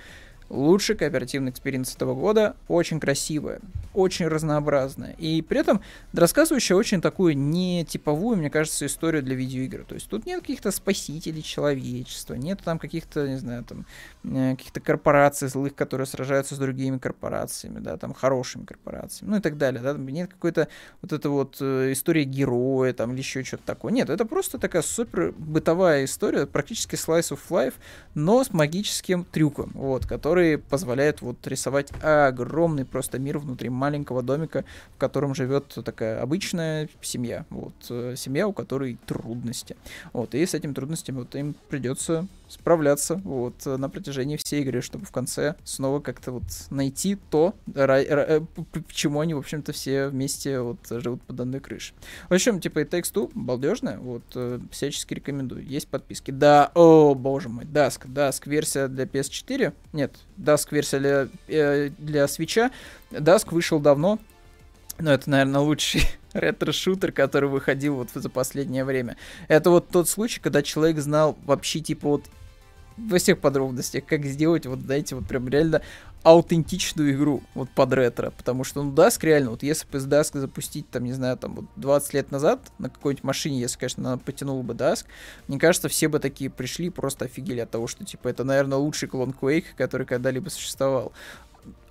[0.50, 3.60] Лучший кооперативный experience этого года, очень красивая,
[3.94, 5.14] очень разнообразная.
[5.18, 5.82] И при этом
[6.14, 9.84] рассказывающая очень такую не типовую, мне кажется, историю для видеоигр.
[9.84, 13.86] То есть тут нет каких-то спасителей человечества, нет там каких-то, не знаю, там
[14.24, 19.42] э, каких-то корпораций злых, которые сражаются с другими корпорациями, да, там хорошими корпорациями, ну и
[19.42, 20.68] так далее, да, нет какой-то
[21.02, 23.92] вот это вот э, история героя там или еще что-то такое.
[23.92, 27.74] Нет, это просто такая супер бытовая история, практически slice of life,
[28.14, 34.22] но с магическим трюком, вот, который которые позволяют вот рисовать огромный просто мир внутри маленького
[34.22, 37.44] домика, в котором живет такая обычная семья.
[37.50, 39.76] Вот, э, семья, у которой трудности.
[40.14, 45.06] Вот, и с этими трудностями вот им придется справляться вот на протяжении всей игры, чтобы
[45.06, 48.42] в конце снова как-то вот найти то, э,
[48.88, 51.96] почему они, в общем-то, все вместе вот живут под одной крышей.
[52.30, 55.66] В общем, типа и Takes Two балдежная, вот э, всячески рекомендую.
[55.66, 56.32] Есть подписки.
[56.32, 62.26] Да, о, боже мой, Dask, Dask версия для PS4, нет, Dask версия для, э, для
[62.26, 62.72] Switch,
[63.12, 64.20] Dask вышел давно,
[65.00, 69.18] но это, наверное, лучший ретро-шутер, который выходил вот за последнее время.
[69.48, 72.24] Это вот тот случай, когда человек знал вообще, типа, вот
[72.98, 75.82] во всех подробностях, как сделать, вот, знаете, вот прям реально
[76.24, 80.90] аутентичную игру вот под ретро, потому что, ну, Dask реально, вот если бы Dask запустить,
[80.90, 84.62] там, не знаю, там, вот 20 лет назад на какой-нибудь машине, если, конечно, она потянула
[84.64, 85.06] бы Dask,
[85.48, 89.08] мне кажется, все бы такие пришли просто офигели от того, что, типа, это, наверное, лучший
[89.08, 91.14] клон Quake, который когда-либо существовал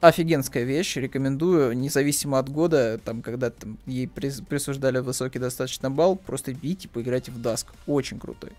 [0.00, 6.52] офигенская вещь, рекомендую, независимо от года, там, когда там ей присуждали высокий достаточно балл, просто
[6.52, 8.52] идите поиграйте в Dask, очень крутой.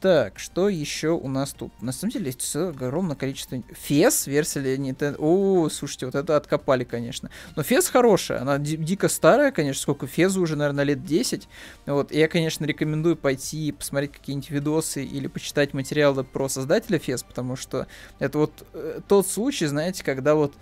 [0.00, 1.70] Так, что еще у нас тут?
[1.82, 3.62] На самом деле есть огромное количество...
[3.82, 5.16] Фес, версия Nintendo...
[5.18, 7.30] О, слушайте, вот это откопали, конечно.
[7.54, 11.48] Но Фес хорошая, она дико старая, конечно, сколько Фезу уже, наверное, лет 10.
[11.84, 17.22] Вот, и я, конечно, рекомендую пойти посмотреть какие-нибудь видосы или почитать материалы про создателя Фес,
[17.22, 17.86] потому что
[18.18, 20.54] это вот э, тот случай, знаете, когда вот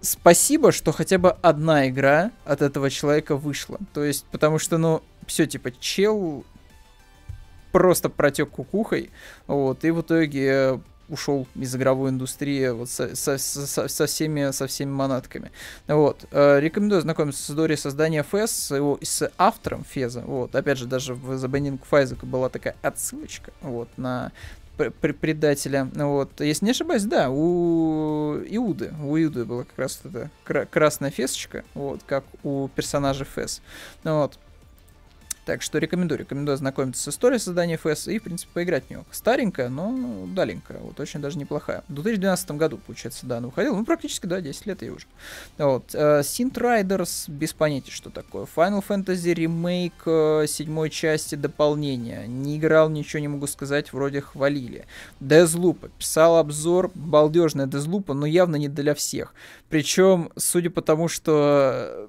[0.00, 3.78] спасибо, что хотя бы одна игра от этого человека вышла.
[3.94, 6.44] То есть, потому что, ну, все, типа, чел
[7.72, 9.10] просто протек кукухой,
[9.46, 14.50] вот, и в итоге э, ушел из игровой индустрии вот со, со, со, со, всеми,
[14.50, 15.50] со всеми манатками.
[15.86, 16.24] Вот.
[16.30, 20.22] Э, рекомендую знакомиться с историей создания FES, с, его, с автором Феза.
[20.22, 20.54] Вот.
[20.54, 24.32] Опять же, даже в The Binding of была такая отсылочка вот, на
[25.20, 25.88] предателя.
[25.94, 26.40] Вот.
[26.40, 28.92] Если не ошибаюсь, да, у Иуды.
[29.02, 30.30] У Иуды была как раз эта
[30.70, 33.60] красная фесочка, вот, как у персонажа Фес.
[34.02, 34.38] Вот.
[35.44, 39.04] Так что рекомендую, рекомендую ознакомиться с историей создания FS и, в принципе, поиграть в нее.
[39.10, 41.82] Старенькая, но даленькая, вот очень даже неплохая.
[41.88, 45.06] В 2012 году, получается, да, она выходила, ну, практически, да, 10 лет ей уже.
[45.58, 45.94] Вот.
[45.94, 48.46] Э, Synth Riders, без понятия, что такое.
[48.54, 52.26] Final Fantasy Remake э, седьмой части дополнения.
[52.26, 54.86] Не играл, ничего не могу сказать, вроде хвалили.
[55.20, 59.34] Deathloop, писал обзор, балдежная Deathloop, но явно не для всех.
[59.68, 62.08] Причем, судя по тому, что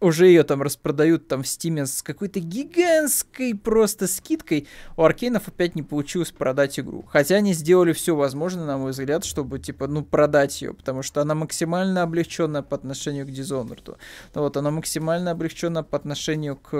[0.00, 5.74] уже ее там распродают там в стиме с какой-то гигантской просто скидкой, у Аркейнов опять
[5.74, 7.04] не получилось продать игру.
[7.08, 11.20] Хотя они сделали все возможное, на мой взгляд, чтобы, типа, ну, продать ее, потому что
[11.20, 13.96] она максимально облегченная по отношению к Dishonored.
[14.34, 16.74] Вот, она максимально облегченная по отношению к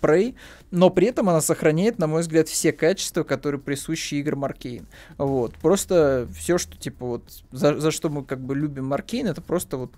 [0.00, 0.34] Prey,
[0.70, 4.86] но при этом она сохраняет, на мой взгляд, все качества, которые присущи играм Аркейн.
[5.18, 9.40] Вот, просто все, что, типа, вот, за, за что мы, как бы, любим Аркейн, это
[9.40, 9.92] просто вот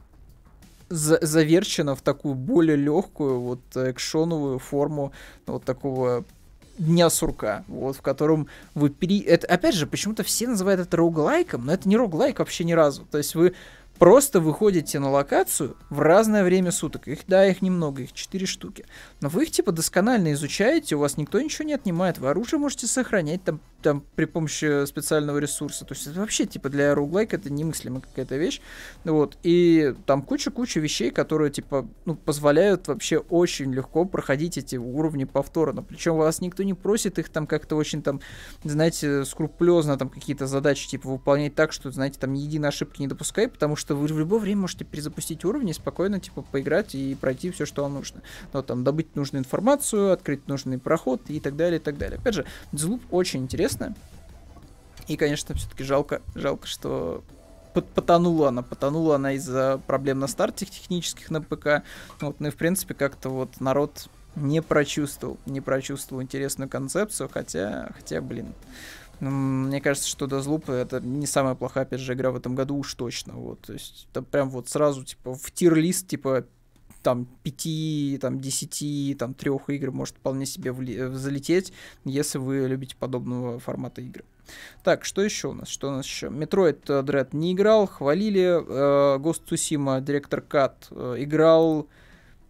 [0.88, 5.12] за заверчено в такую более легкую, вот экшоновую форму
[5.46, 6.24] вот такого
[6.78, 9.20] дня сурка, вот, в котором вы пере...
[9.20, 13.06] Это, опять же, почему-то все называют это роуглайком, но это не роуглайк вообще ни разу.
[13.10, 13.54] То есть вы
[13.98, 17.08] просто выходите на локацию в разное время суток.
[17.08, 18.84] Их, да, их немного, их 4 штуки.
[19.20, 22.18] Но вы их, типа, досконально изучаете, у вас никто ничего не отнимает.
[22.18, 25.84] Вы оружие можете сохранять там, там при помощи специального ресурса.
[25.84, 28.60] То есть это вообще, типа, для роуглайка это немыслимая какая-то вещь.
[29.04, 29.38] Вот.
[29.42, 35.82] И там куча-куча вещей, которые, типа, ну, позволяют вообще очень легко проходить эти уровни повторно.
[35.82, 38.20] Причем вас никто не просит их там как-то очень там,
[38.64, 43.06] знаете, скрупулезно там какие-то задачи, типа, выполнять так, что, знаете, там ни единой ошибки не
[43.06, 46.96] допускай, потому что что вы в любое время можете перезапустить уровень и спокойно, типа, поиграть
[46.96, 48.20] и пройти все, что вам нужно.
[48.52, 52.18] Ну, там, добыть нужную информацию, открыть нужный проход и так далее, и так далее.
[52.18, 53.94] Опять же, Deathloop очень интересно.
[55.06, 57.22] И, конечно, все-таки жалко, жалко, что
[57.72, 61.84] потонула она, потонула она из-за проблем на старте технических на ПК.
[62.20, 67.90] Вот, ну и в принципе как-то вот народ не прочувствовал, не прочувствовал интересную концепцию, хотя,
[67.94, 68.52] хотя, блин,
[69.20, 72.94] мне кажется, что Дозлуп это не самая плохая, опять же, игра в этом году уж
[72.94, 73.34] точно.
[73.34, 76.46] Вот, то есть это прям вот сразу, типа, в тир-лист, типа,
[77.02, 80.74] там, пяти, там, десяти, там, трех игр может вполне себе
[81.14, 81.72] залететь,
[82.04, 84.24] если вы любите подобного формата игры.
[84.82, 85.68] Так, что еще у нас?
[85.68, 86.26] Что у нас еще?
[86.28, 88.60] Metroid Dread не играл, хвалили.
[88.60, 91.88] Э, Ghost директор Кат, э, играл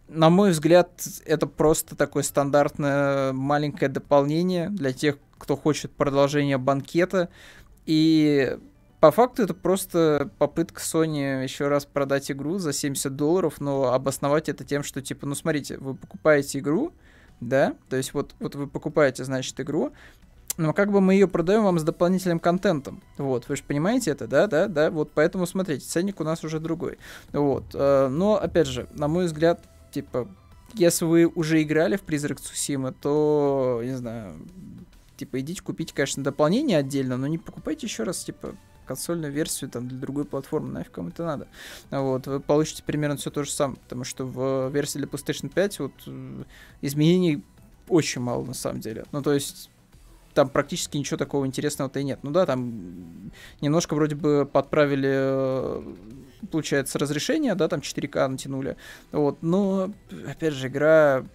[0.07, 0.89] на мой взгляд,
[1.25, 7.29] это просто такое стандартное маленькое дополнение для тех, кто хочет продолжения банкета.
[7.85, 8.57] И
[8.99, 14.49] по факту это просто попытка Sony еще раз продать игру за 70 долларов, но обосновать
[14.49, 16.93] это тем, что типа, ну смотрите, вы покупаете игру,
[17.39, 19.91] да, то есть вот, вот вы покупаете, значит, игру,
[20.57, 23.03] но как бы мы ее продаем вам с дополнительным контентом.
[23.17, 26.59] Вот, вы же понимаете это, да, да, да, вот поэтому смотрите, ценник у нас уже
[26.59, 26.97] другой.
[27.31, 30.27] Вот, э, но опять же, на мой взгляд, типа,
[30.73, 34.33] если вы уже играли в Призрак Цусима, то, не знаю,
[35.17, 39.87] типа, идите купите, конечно, дополнение отдельно, но не покупайте еще раз, типа, консольную версию там
[39.87, 41.47] для другой платформы, нафиг вам это надо.
[41.91, 45.79] Вот, вы получите примерно все то же самое, потому что в версии для PlayStation 5
[45.79, 46.43] вот э,
[46.81, 47.43] изменений
[47.89, 49.05] очень мало на самом деле.
[49.11, 49.69] Ну, то есть
[50.33, 52.19] там практически ничего такого интересного-то и нет.
[52.23, 55.95] Ну да, там немножко вроде бы подправили, э,
[56.51, 58.77] получается, разрешение, да, там 4К натянули.
[59.11, 59.91] Вот, но,
[60.27, 61.25] опять же, игра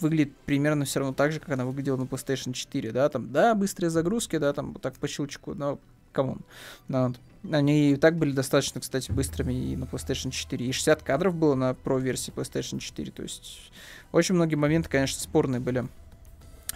[0.00, 3.54] выглядит примерно все равно так же, как она выглядела на PlayStation 4, да, там, да,
[3.54, 5.78] быстрые загрузки, да, там, вот так по щелчку, но,
[6.12, 6.40] come on,
[6.88, 7.12] да,
[7.50, 11.54] они и так были достаточно, кстати, быстрыми и на PlayStation 4, и 60 кадров было
[11.54, 13.70] на Pro-версии PlayStation 4, то есть
[14.12, 15.86] очень многие моменты, конечно, спорные были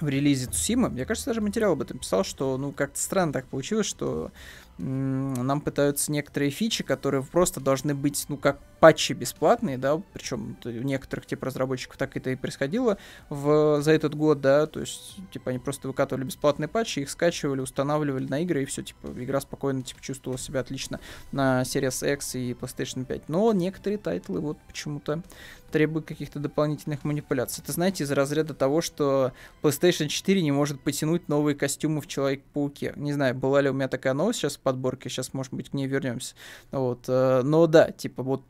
[0.00, 0.92] в релизе Тусима.
[0.94, 4.30] Я, кажется, даже материал об этом писал, что, ну, как-то странно так получилось, что
[4.78, 10.68] нам пытаются некоторые фичи, которые просто должны быть, ну, как патчи бесплатные, да, причем у
[10.68, 12.98] некоторых типа разработчиков так это и происходило
[13.30, 17.60] в, за этот год, да, то есть, типа, они просто выкатывали бесплатные патчи, их скачивали,
[17.60, 21.00] устанавливали на игры, и все, типа, игра спокойно, типа, чувствовала себя отлично
[21.32, 23.28] на Series X и PlayStation 5.
[23.28, 25.22] Но некоторые тайтлы вот почему-то
[25.70, 27.62] требуют каких-то дополнительных манипуляций.
[27.62, 32.92] Это, знаете, из разряда того, что PlayStation 4 не может потянуть новые костюмы в Человек-пауке.
[32.96, 35.86] Не знаю, была ли у меня такая новость сейчас подборке, сейчас, может быть, к ней
[35.86, 36.34] вернемся.
[36.72, 38.42] Вот, э, но да, типа, вот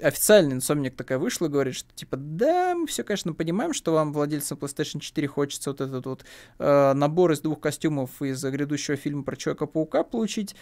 [0.00, 4.12] официальный инсомник такая вышла и говорит, что типа, да, мы все, конечно, понимаем, что вам,
[4.12, 6.24] владельцам PlayStation 4, хочется вот этот вот
[6.58, 10.56] э, набор из двух костюмов из грядущего фильма про Человека-паука получить,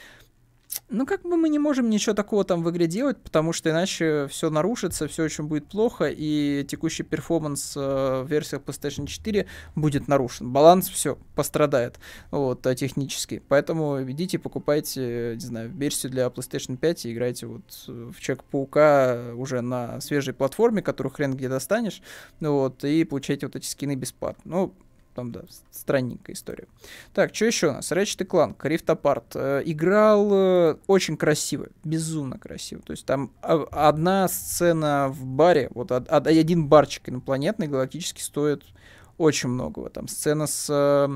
[0.88, 4.26] ну, как бы мы не можем ничего такого там в игре делать, потому что иначе
[4.28, 10.08] все нарушится, все очень будет плохо, и текущий перформанс э, в версиях PlayStation 4 будет
[10.08, 10.50] нарушен.
[10.52, 11.98] Баланс все пострадает,
[12.30, 13.42] вот, а, технически.
[13.48, 19.60] Поэтому идите, покупайте, не знаю, версию для PlayStation 5 и играйте вот в Человек-паука уже
[19.60, 22.02] на свежей платформе, которую хрен где достанешь,
[22.40, 24.42] вот, и получайте вот эти скины бесплатно.
[24.44, 24.74] Ну,
[25.14, 26.66] там, да, странненькая история.
[27.12, 27.90] Так, что еще у нас?
[27.92, 29.24] Ratchet Clank, Rift Apart.
[29.34, 32.82] Э, играл э, очень красиво, безумно красиво.
[32.82, 38.64] То есть там одна сцена в баре, вот од, од, один барчик инопланетный, галактический, стоит
[39.18, 39.90] очень многого.
[39.90, 41.08] Там сцена с э,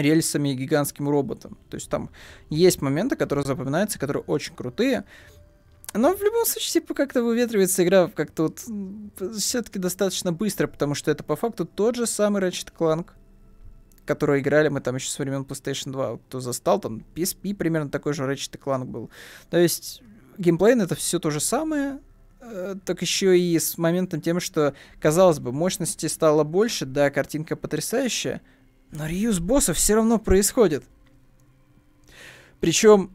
[0.00, 1.58] рельсами и гигантским роботом.
[1.68, 2.10] То есть там
[2.48, 5.04] есть моменты, которые запоминаются, которые очень крутые.
[5.92, 8.64] Но в любом случае, типа, как-то выветривается игра как-то вот
[9.38, 13.08] все-таки достаточно быстро, потому что это по факту тот же самый Ratchet Clank,
[14.04, 16.18] который играли мы там еще с времен PlayStation 2.
[16.18, 19.10] Кто застал, там PSP примерно такой же Ratchet Clank был.
[19.50, 20.02] То есть
[20.38, 21.98] геймплейно это все то же самое,
[22.40, 27.56] э, так еще и с моментом тем, что, казалось бы, мощности стало больше, да, картинка
[27.56, 28.42] потрясающая,
[28.92, 30.84] но реюз боссов все равно происходит.
[32.60, 33.10] Причем,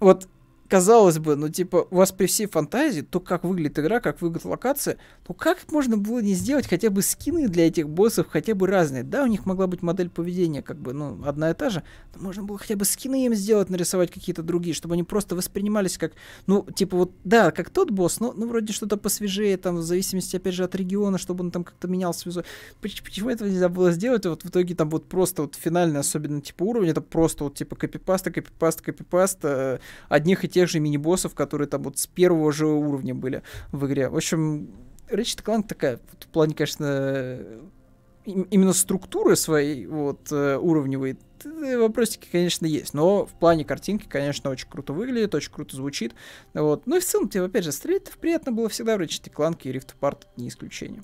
[0.00, 0.28] вот
[0.70, 4.44] казалось бы, ну, типа, у вас при всей фантазии, то, как выглядит игра, как выглядит
[4.44, 4.98] локация,
[5.28, 9.02] ну, как можно было не сделать хотя бы скины для этих боссов, хотя бы разные?
[9.02, 11.82] Да, у них могла быть модель поведения, как бы, ну, одна и та же,
[12.14, 15.98] но можно было хотя бы скины им сделать, нарисовать какие-то другие, чтобы они просто воспринимались
[15.98, 16.12] как,
[16.46, 20.36] ну, типа, вот, да, как тот босс, но, ну, вроде что-то посвежее, там, в зависимости,
[20.36, 22.28] опять же, от региона, чтобы он там как-то менялся.
[22.28, 22.44] Визу...
[22.80, 24.24] Почему, почему этого нельзя было сделать?
[24.24, 27.56] И вот в итоге там вот просто вот финальный, особенно, типа, уровень, это просто вот,
[27.56, 32.52] типа, копипаста, копипаста, копипаста, э, одних и тех же мини-боссов, которые там вот с первого
[32.52, 33.42] же уровня были
[33.72, 34.08] в игре.
[34.08, 34.70] В общем,
[35.08, 37.38] Ratchet Clank такая, в плане, конечно,
[38.24, 42.94] именно структуры своей вот э, уровневой вопросики, конечно, есть.
[42.94, 46.14] Но в плане картинки, конечно, очень круто выглядит, очень круто звучит.
[46.54, 46.86] Вот.
[46.86, 49.72] Ну и в целом, тебе, опять же, стрелять приятно было всегда в Ratchet Clank и
[49.72, 51.02] Rift Apart не исключение.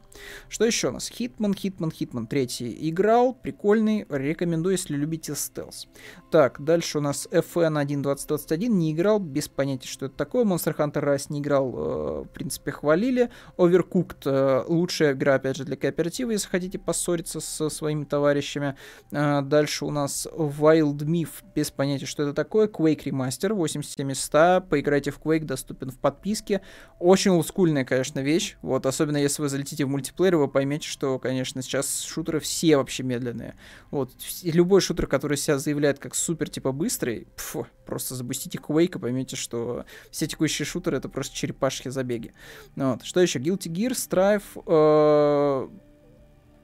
[0.48, 1.10] Что еще у нас?
[1.10, 2.88] Hitman, Hitman, Hitman 3.
[2.88, 5.88] Играл, прикольный, рекомендую, если любите стелс.
[6.30, 10.44] Так, дальше у нас FN 1.2021, не играл, без понятия, что это такое.
[10.44, 13.30] Monster Hunter Rise не играл, э, в принципе, хвалили.
[13.56, 18.76] Overcooked, э, лучшая игра, опять же, для кооператива, если хотите поссориться со своими товарищами.
[19.10, 22.68] Э, дальше у нас Wild Myth, без понятия, что это такое.
[22.68, 24.68] Quake Remaster, 8700.
[24.68, 26.60] Поиграйте в Quake, доступен в подписке.
[26.98, 28.56] Очень олдскульная, конечно, вещь.
[28.62, 33.02] Вот, особенно если вы залетите в мультиплеер, вы поймете, что, конечно, сейчас шутеры все вообще
[33.02, 33.56] медленные.
[33.90, 34.12] Вот,
[34.42, 39.36] любой шутер, который себя заявляет как супер, типа, быстрый, пфу, просто запустите Quake и поймете,
[39.36, 42.32] что все текущие шутеры это просто черепашьи забеги.
[42.74, 43.02] Вот.
[43.04, 43.38] Что еще?
[43.38, 45.85] Guilty Gear, Strife, э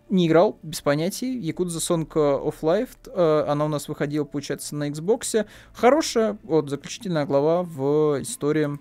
[0.08, 1.38] не играл, без понятий.
[1.38, 5.46] Якудза Song of Life, э, она у нас выходила, получается, на Xbox.
[5.72, 8.78] Хорошая, вот, заключительная глава в истории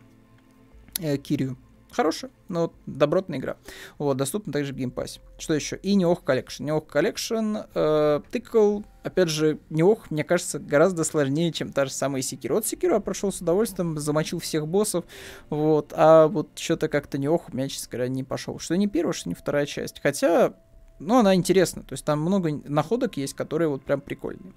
[1.00, 1.58] э, Кирию.
[1.92, 3.58] Хорошая, но добротная игра.
[3.98, 5.20] Вот, доступна также в Game Pass.
[5.38, 5.76] Что еще?
[5.76, 6.64] И Неох Collection.
[6.64, 12.22] Неох Collection э, тыкал, опять же, Неох, мне кажется, гораздо сложнее, чем та же самая
[12.22, 12.56] Секиро.
[12.56, 15.04] Вот Секиро я прошел с удовольствием, замочил всех боссов,
[15.50, 18.58] вот, а вот что-то как-то Неох у меня, честно говоря, не пошел.
[18.58, 20.00] Что не первая, что не вторая часть.
[20.02, 20.54] Хотя
[21.02, 21.84] но она интересна.
[21.84, 24.54] То есть там много находок есть, которые вот прям прикольные.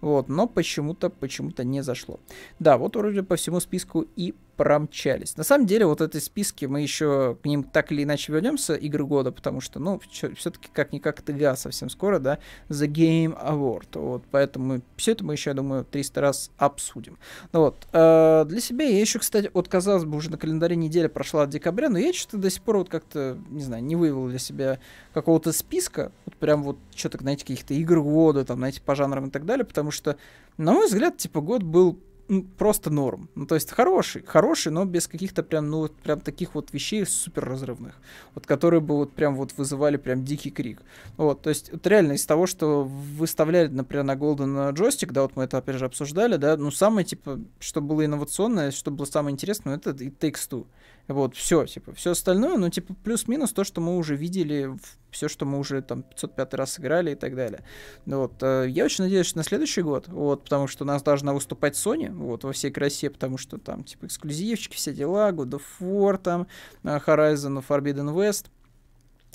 [0.00, 2.20] Вот, но почему-то, почему-то не зашло.
[2.58, 5.38] Да, вот вроде по всему списку и промчались.
[5.38, 9.06] На самом деле, вот эти списки, мы еще к ним так или иначе вернемся, игры
[9.06, 13.98] года, потому что, ну, все-таки как-никак ТГА совсем скоро, да, The Game Award.
[13.98, 17.16] Вот, поэтому все это мы еще, я думаю, 300 раз обсудим.
[17.54, 21.08] Ну вот, э, для себя я еще, кстати, вот, казалось бы, уже на календаре неделя
[21.08, 24.28] прошла от декабря, но я что-то до сих пор вот как-то, не знаю, не вывел
[24.28, 24.78] для себя
[25.14, 29.30] какого-то списка, вот прям вот что-то, знаете, каких-то игр года, там, знаете, по жанрам и
[29.30, 30.16] так далее, потому что,
[30.56, 31.98] на мой взгляд, типа, год был
[32.30, 33.28] ну, просто норм.
[33.34, 37.44] Ну, то есть хороший, хороший, но без каких-то прям, ну, прям таких вот вещей супер
[37.44, 37.96] разрывных.
[38.34, 40.80] Вот, которые бы вот прям вот вызывали прям дикий крик.
[41.16, 45.34] Вот, то есть, вот реально из того, что выставляли, например, на Golden джойстик, да, вот
[45.34, 49.32] мы это опять же обсуждали, да, ну, самое, типа, что было инновационное, что было самое
[49.32, 50.66] интересное, это и Takes Two.
[51.08, 54.70] Вот, все, типа, все остальное, ну, типа, плюс-минус то, что мы уже видели,
[55.10, 57.64] все, что мы уже там 505 раз играли и так далее.
[58.06, 61.32] Вот, э, я очень надеюсь, что на следующий год, вот, потому что у нас должна
[61.32, 65.62] выступать Sony, вот, во всей красе, потому что там, типа, эксклюзивчики, все дела, God of
[65.80, 66.46] War, там,
[66.84, 68.46] э, Horizon, Forbidden West,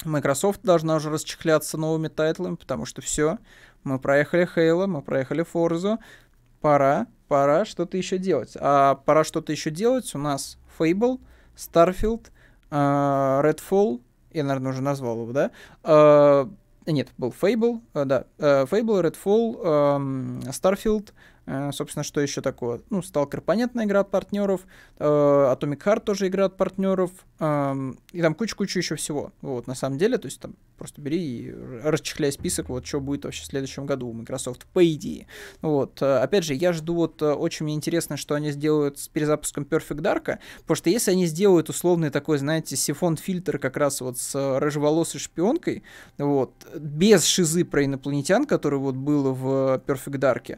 [0.05, 3.37] Microsoft должна уже расчехляться новыми тайтлами, потому что все,
[3.83, 5.97] мы проехали Halo, мы проехали Forza,
[6.61, 8.53] пора, пора что-то еще делать.
[8.59, 11.19] А пора что-то еще делать у нас Fable—
[11.55, 12.31] Starfield,
[12.71, 14.01] uh, Redfall,
[14.31, 15.51] я, наверное, уже назвал его, да?
[15.83, 16.51] Uh,
[16.85, 22.81] нет, был Fable, uh, да, uh, Fable, Redfall, um, Starfield, Э, собственно, что еще такое?
[22.89, 24.61] Ну, Stalker, понятная игра от партнеров,
[24.97, 29.31] э, Atomic Heart тоже игра от партнеров, э, и там куча-куча еще всего.
[29.41, 33.25] Вот, на самом деле, то есть там просто бери и расчехляй список, вот, что будет
[33.25, 35.27] вообще в следующем году у Microsoft, по идее.
[35.61, 39.07] Вот, э, опять же, я жду вот, э, очень мне интересно, что они сделают с
[39.07, 44.17] перезапуском Perfect Dark, потому что если они сделают условный такой, знаете, сифон-фильтр как раз вот
[44.17, 45.83] с рыжеволосой шпионкой,
[46.17, 50.57] вот, без шизы про инопланетян, который вот было в Perfect Dark,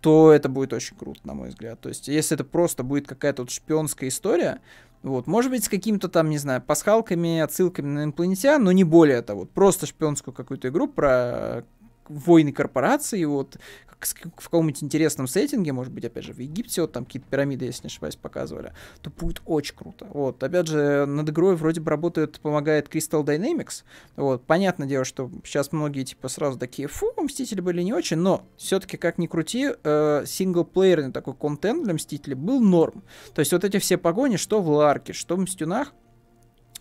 [0.00, 1.80] то это будет очень круто, на мой взгляд.
[1.80, 4.60] То есть, если это просто будет какая-то вот шпионская история,
[5.02, 9.22] вот, может быть, с какими-то там, не знаю, пасхалками, отсылками на инопланетян, но не более
[9.22, 9.44] того.
[9.44, 11.64] Просто шпионскую какую-то игру про
[12.08, 13.58] войны корпорации, вот,
[14.00, 17.84] в каком-нибудь интересном сеттинге, может быть, опять же, в Египте, вот там какие-то пирамиды, если
[17.84, 20.06] не ошибаюсь, показывали, то будет очень круто.
[20.10, 23.84] Вот, опять же, над игрой вроде бы работает, помогает Crystal Dynamics.
[24.16, 28.46] Вот, понятное дело, что сейчас многие, типа, сразу такие, фу, Мстители были не очень, но
[28.56, 33.02] все-таки, как ни крути, э, синглплеерный такой контент для Мстителей был норм.
[33.34, 35.92] То есть вот эти все погони, что в Ларке, что в Мстюнах,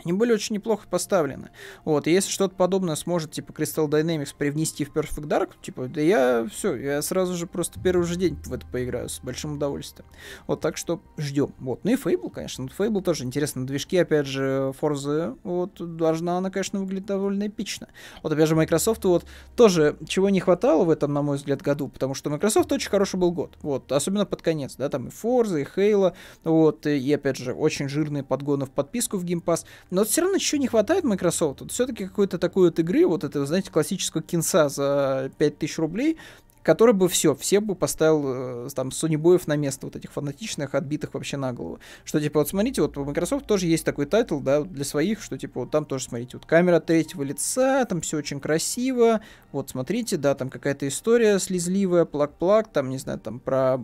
[0.04, 1.50] они были очень неплохо поставлены.
[1.84, 6.02] Вот, и если что-то подобное сможет, типа, Crystal Dynamics привнести в Perfect Dark, типа, да
[6.02, 10.08] я все, я сразу же просто первый же день в это поиграю с большим удовольствием.
[10.48, 11.54] Вот, так что ждем.
[11.60, 12.68] Вот, ну и Fable, конечно.
[12.78, 13.66] Fable тоже интересно.
[13.66, 17.88] Движки, опять же, Forza, вот, должна она, конечно, выглядеть довольно эпично.
[18.22, 19.26] Вот, опять же, Microsoft, вот,
[19.56, 23.18] тоже, чего не хватало в этом, на мой взгляд, году, потому что Microsoft очень хороший
[23.20, 27.38] был год, вот, особенно под конец, да, там и Forza, и Halo, вот, и, опять
[27.38, 31.04] же, очень жирные подгоны в подписку в Game Pass, но все равно еще не хватает
[31.04, 31.72] Microsoft.
[31.72, 36.18] Все-таки какой-то такой вот игры, вот это, знаете, классического кинца за 5000 рублей,
[36.66, 41.14] который бы все, все бы поставил э, там Sony-боев на место вот этих фанатичных, отбитых
[41.14, 41.80] вообще на голову.
[42.04, 45.38] Что типа, вот смотрите, вот у Microsoft тоже есть такой title, да, для своих, что
[45.38, 50.18] типа вот там тоже, смотрите, вот камера третьего лица, там все очень красиво, вот смотрите,
[50.18, 53.80] да, там какая-то история слезливая, плак-плак, там, не знаю, там про,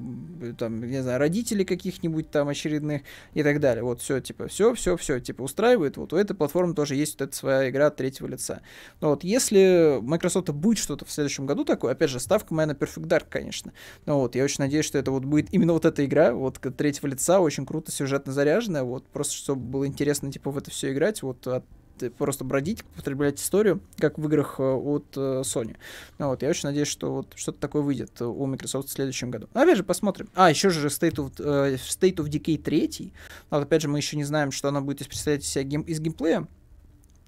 [0.58, 3.04] там, не знаю, родителей каких-нибудь там очередных
[3.36, 3.84] и так далее.
[3.84, 5.98] Вот все, типа, все, все, все, типа, устраивает.
[5.98, 8.62] Вот у этой платформы тоже есть вот эта своя игра третьего лица.
[9.02, 12.78] Но вот если Microsoft будет что-то в следующем году такое, опять же, ставка моя на
[12.78, 13.74] Perfect Dark, конечно.
[14.06, 17.08] Но вот, я очень надеюсь, что это вот будет именно вот эта игра, вот третьего
[17.08, 21.22] лица, очень круто сюжетно заряженная, вот, просто чтобы было интересно, типа, в это все играть,
[21.22, 21.66] вот, от
[22.10, 25.78] просто бродить, потреблять историю, как в играх э, от э, Sony.
[26.18, 29.48] Ну, вот, я очень надеюсь, что вот что-то такое выйдет у Microsoft в следующем году.
[29.54, 30.30] Но, опять же, посмотрим.
[30.34, 33.14] А, еще же State of, э, State of Decay 3.
[33.52, 36.48] Вот, опять же, мы еще не знаем, что она будет представлять себя гейм, из геймплея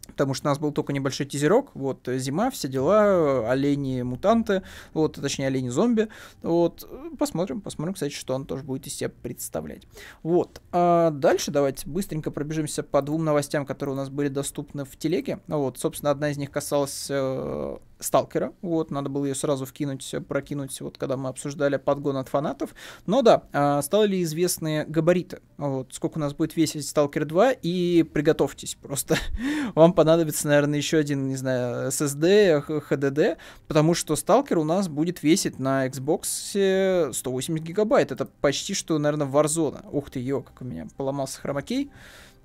[0.08, 5.48] потому что у нас был только небольшой тизерок, вот, зима, все дела, олени-мутанты, вот, точнее,
[5.48, 6.10] олени-зомби,
[6.42, 6.88] вот,
[7.18, 9.84] посмотрим, посмотрим, кстати, что он тоже будет из себя представлять.
[10.22, 14.98] Вот, а дальше давайте быстренько пробежимся по двум новостям, которые у нас были доступны в
[14.98, 20.14] телеге, вот, собственно, одна из них касалась э, Сталкера, вот, надо было ее сразу вкинуть,
[20.28, 22.76] прокинуть, вот, когда мы обсуждали подгон от фанатов,
[23.06, 28.04] но да, а, стали известные габариты, вот, сколько у нас будет весить Сталкер 2, и
[28.04, 29.18] приготовьтесь, просто.
[29.76, 33.38] Вам понадобится, наверное, еще один, не знаю, SSD, HDD,
[33.68, 39.28] потому что Сталкер у нас будет весить на Xbox 180 гигабайт, это почти что, наверное,
[39.28, 41.92] Warzone, ух ты, ё, как у меня поломался хромакей,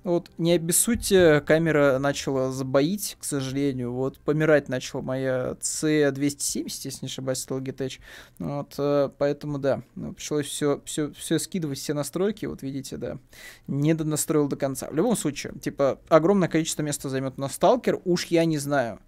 [0.09, 3.93] вот, не обессудьте, камера начала забоить, к сожалению.
[3.93, 7.99] Вот, помирать начала моя C270, если не ошибаюсь, Logitech.
[8.39, 12.47] Вот, э, поэтому, да, ну, пришлось все, все, все скидывать, все настройки.
[12.47, 13.19] Вот, видите, да,
[13.67, 14.89] не донастроил до конца.
[14.89, 18.99] В любом случае, типа, огромное количество места займет на Stalker, уж я не знаю.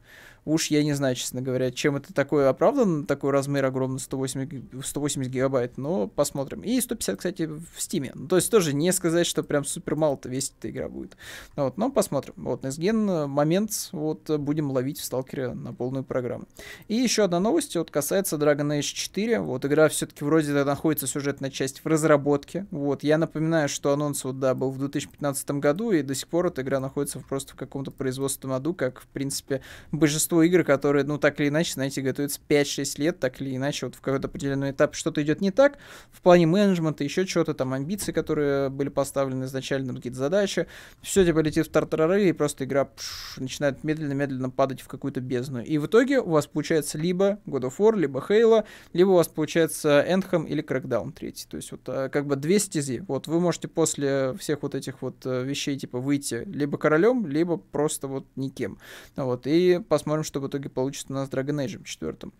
[0.43, 5.31] Уж я не знаю, честно говоря, чем это такое оправдан, такой размер огромный 180, 180
[5.31, 6.61] гигабайт, но посмотрим.
[6.61, 8.11] И 150, кстати, в стиме.
[8.15, 11.15] Ну, то есть тоже не сказать, что прям супер мало-то весит эта игра будет.
[11.55, 12.33] Вот, но посмотрим.
[12.37, 16.45] Вот, Nesgen момент, вот, будем ловить в сталкере на полную программу.
[16.87, 19.41] И еще одна новость, вот, касается Dragon Age 4.
[19.41, 22.65] Вот, игра все-таки вроде находится сюжетная часть в разработке.
[22.71, 26.47] Вот, я напоминаю, что анонс, вот, да, был в 2015 году, и до сих пор
[26.47, 29.61] эта игра находится просто в каком-то производственном аду, как, в принципе,
[29.91, 33.85] большинство большинство игр, которые, ну, так или иначе, знаете, готовятся 5-6 лет, так или иначе,
[33.85, 35.77] вот в какой-то определенный этап что-то идет не так,
[36.11, 40.67] в плане менеджмента, еще что-то, там, амбиции, которые были поставлены изначально, какие-то задачи,
[41.01, 45.61] все типа летит в тартарары, и просто игра пш, начинает медленно-медленно падать в какую-то бездну.
[45.61, 49.27] И в итоге у вас получается либо God of War, либо Halo, либо у вас
[49.27, 51.31] получается Anthem или Crackdown 3.
[51.49, 53.03] То есть вот э, как бы две стези.
[53.07, 57.57] Вот вы можете после всех вот этих вот э, вещей типа выйти либо королем, либо
[57.57, 58.77] просто вот никем.
[59.15, 62.31] Вот, и посмотрим, посмотрим, что в итоге получится у нас с Dragon Age 4.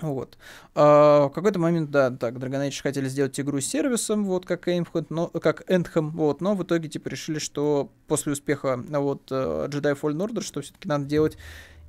[0.00, 0.38] Вот.
[0.74, 5.06] А, в какой-то момент, да, так, Dragon Age хотели сделать игру сервисом, вот, как Anthem,
[5.10, 9.98] но, как Anthem, вот, но в итоге, типа, решили, что после успеха, вот, э, Jedi
[9.98, 11.36] Fallen Order, что все-таки надо делать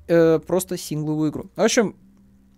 [0.08, 1.50] э, просто сингловую игру.
[1.56, 1.96] В общем,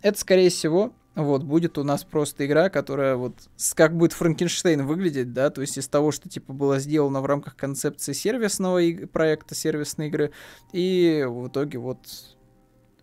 [0.01, 3.34] это, скорее всего, вот, будет у нас просто игра, которая вот,
[3.76, 7.57] как будет Франкенштейн выглядеть, да, то есть из того, что, типа, было сделано в рамках
[7.57, 10.32] концепции сервисного проекта, сервисной игры,
[10.72, 11.99] и в итоге вот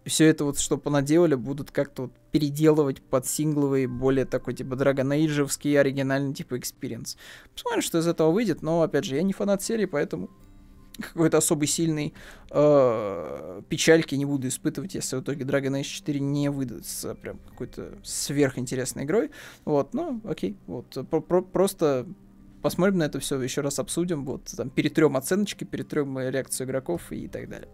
[0.05, 5.44] все это вот, что понаделали, будут как-то вот переделывать под сингловый, более такой, типа, Dragon
[5.44, 7.16] Age оригинальный, типа, experience.
[7.53, 10.30] Посмотрим, что из этого выйдет, но, опять же, я не фанат серии, поэтому
[11.01, 12.12] какой-то особый сильный
[12.51, 17.94] э, печальки не буду испытывать, если в итоге Dragon Age 4 не выдастся прям какой-то
[18.03, 19.30] сверхинтересной игрой.
[19.64, 22.07] Вот, ну, окей, вот, про про просто
[22.63, 27.29] посмотрим на это все, еще раз обсудим, вот, там, перетрем оценочки, перетрем реакцию игроков и
[27.29, 27.69] так далее.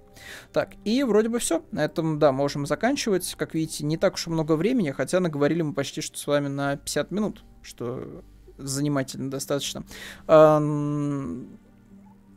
[0.52, 1.64] Так, и вроде бы все.
[1.72, 3.34] На этом, да, можем заканчивать.
[3.36, 6.48] Как видите, не так уж и много времени, хотя наговорили мы почти что с вами
[6.48, 8.22] на 50 минут, что
[8.58, 9.84] занимательно достаточно.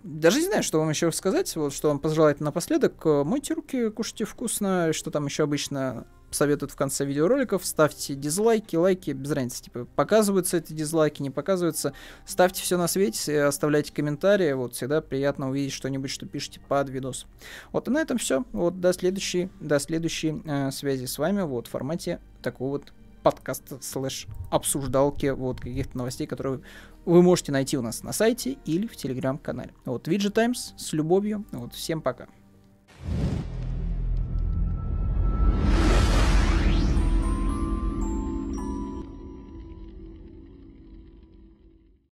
[0.03, 3.03] Даже не знаю, что вам еще сказать, вот что вам пожелать напоследок.
[3.03, 7.65] Мойте руки, кушайте вкусно, что там еще обычно советуют в конце видеороликов.
[7.65, 9.63] Ставьте дизлайки, лайки, без разницы.
[9.63, 11.93] Типа, показываются эти дизлайки, не показываются.
[12.25, 14.53] Ставьте все на свете, оставляйте комментарии.
[14.53, 17.25] Вот, всегда приятно увидеть что-нибудь, что пишете под видос.
[17.71, 18.45] Вот, и на этом все.
[18.53, 23.79] Вот, до следующей, до следующей э, связи с вами, вот, в формате такого вот подкаста
[23.81, 26.61] слэш обсуждалки вот каких-то новостей, которые
[27.03, 29.73] вы можете найти у нас на сайте или в телеграм-канале.
[29.85, 31.45] Вот, Виджи Таймс с любовью.
[31.51, 32.27] Вот, всем пока.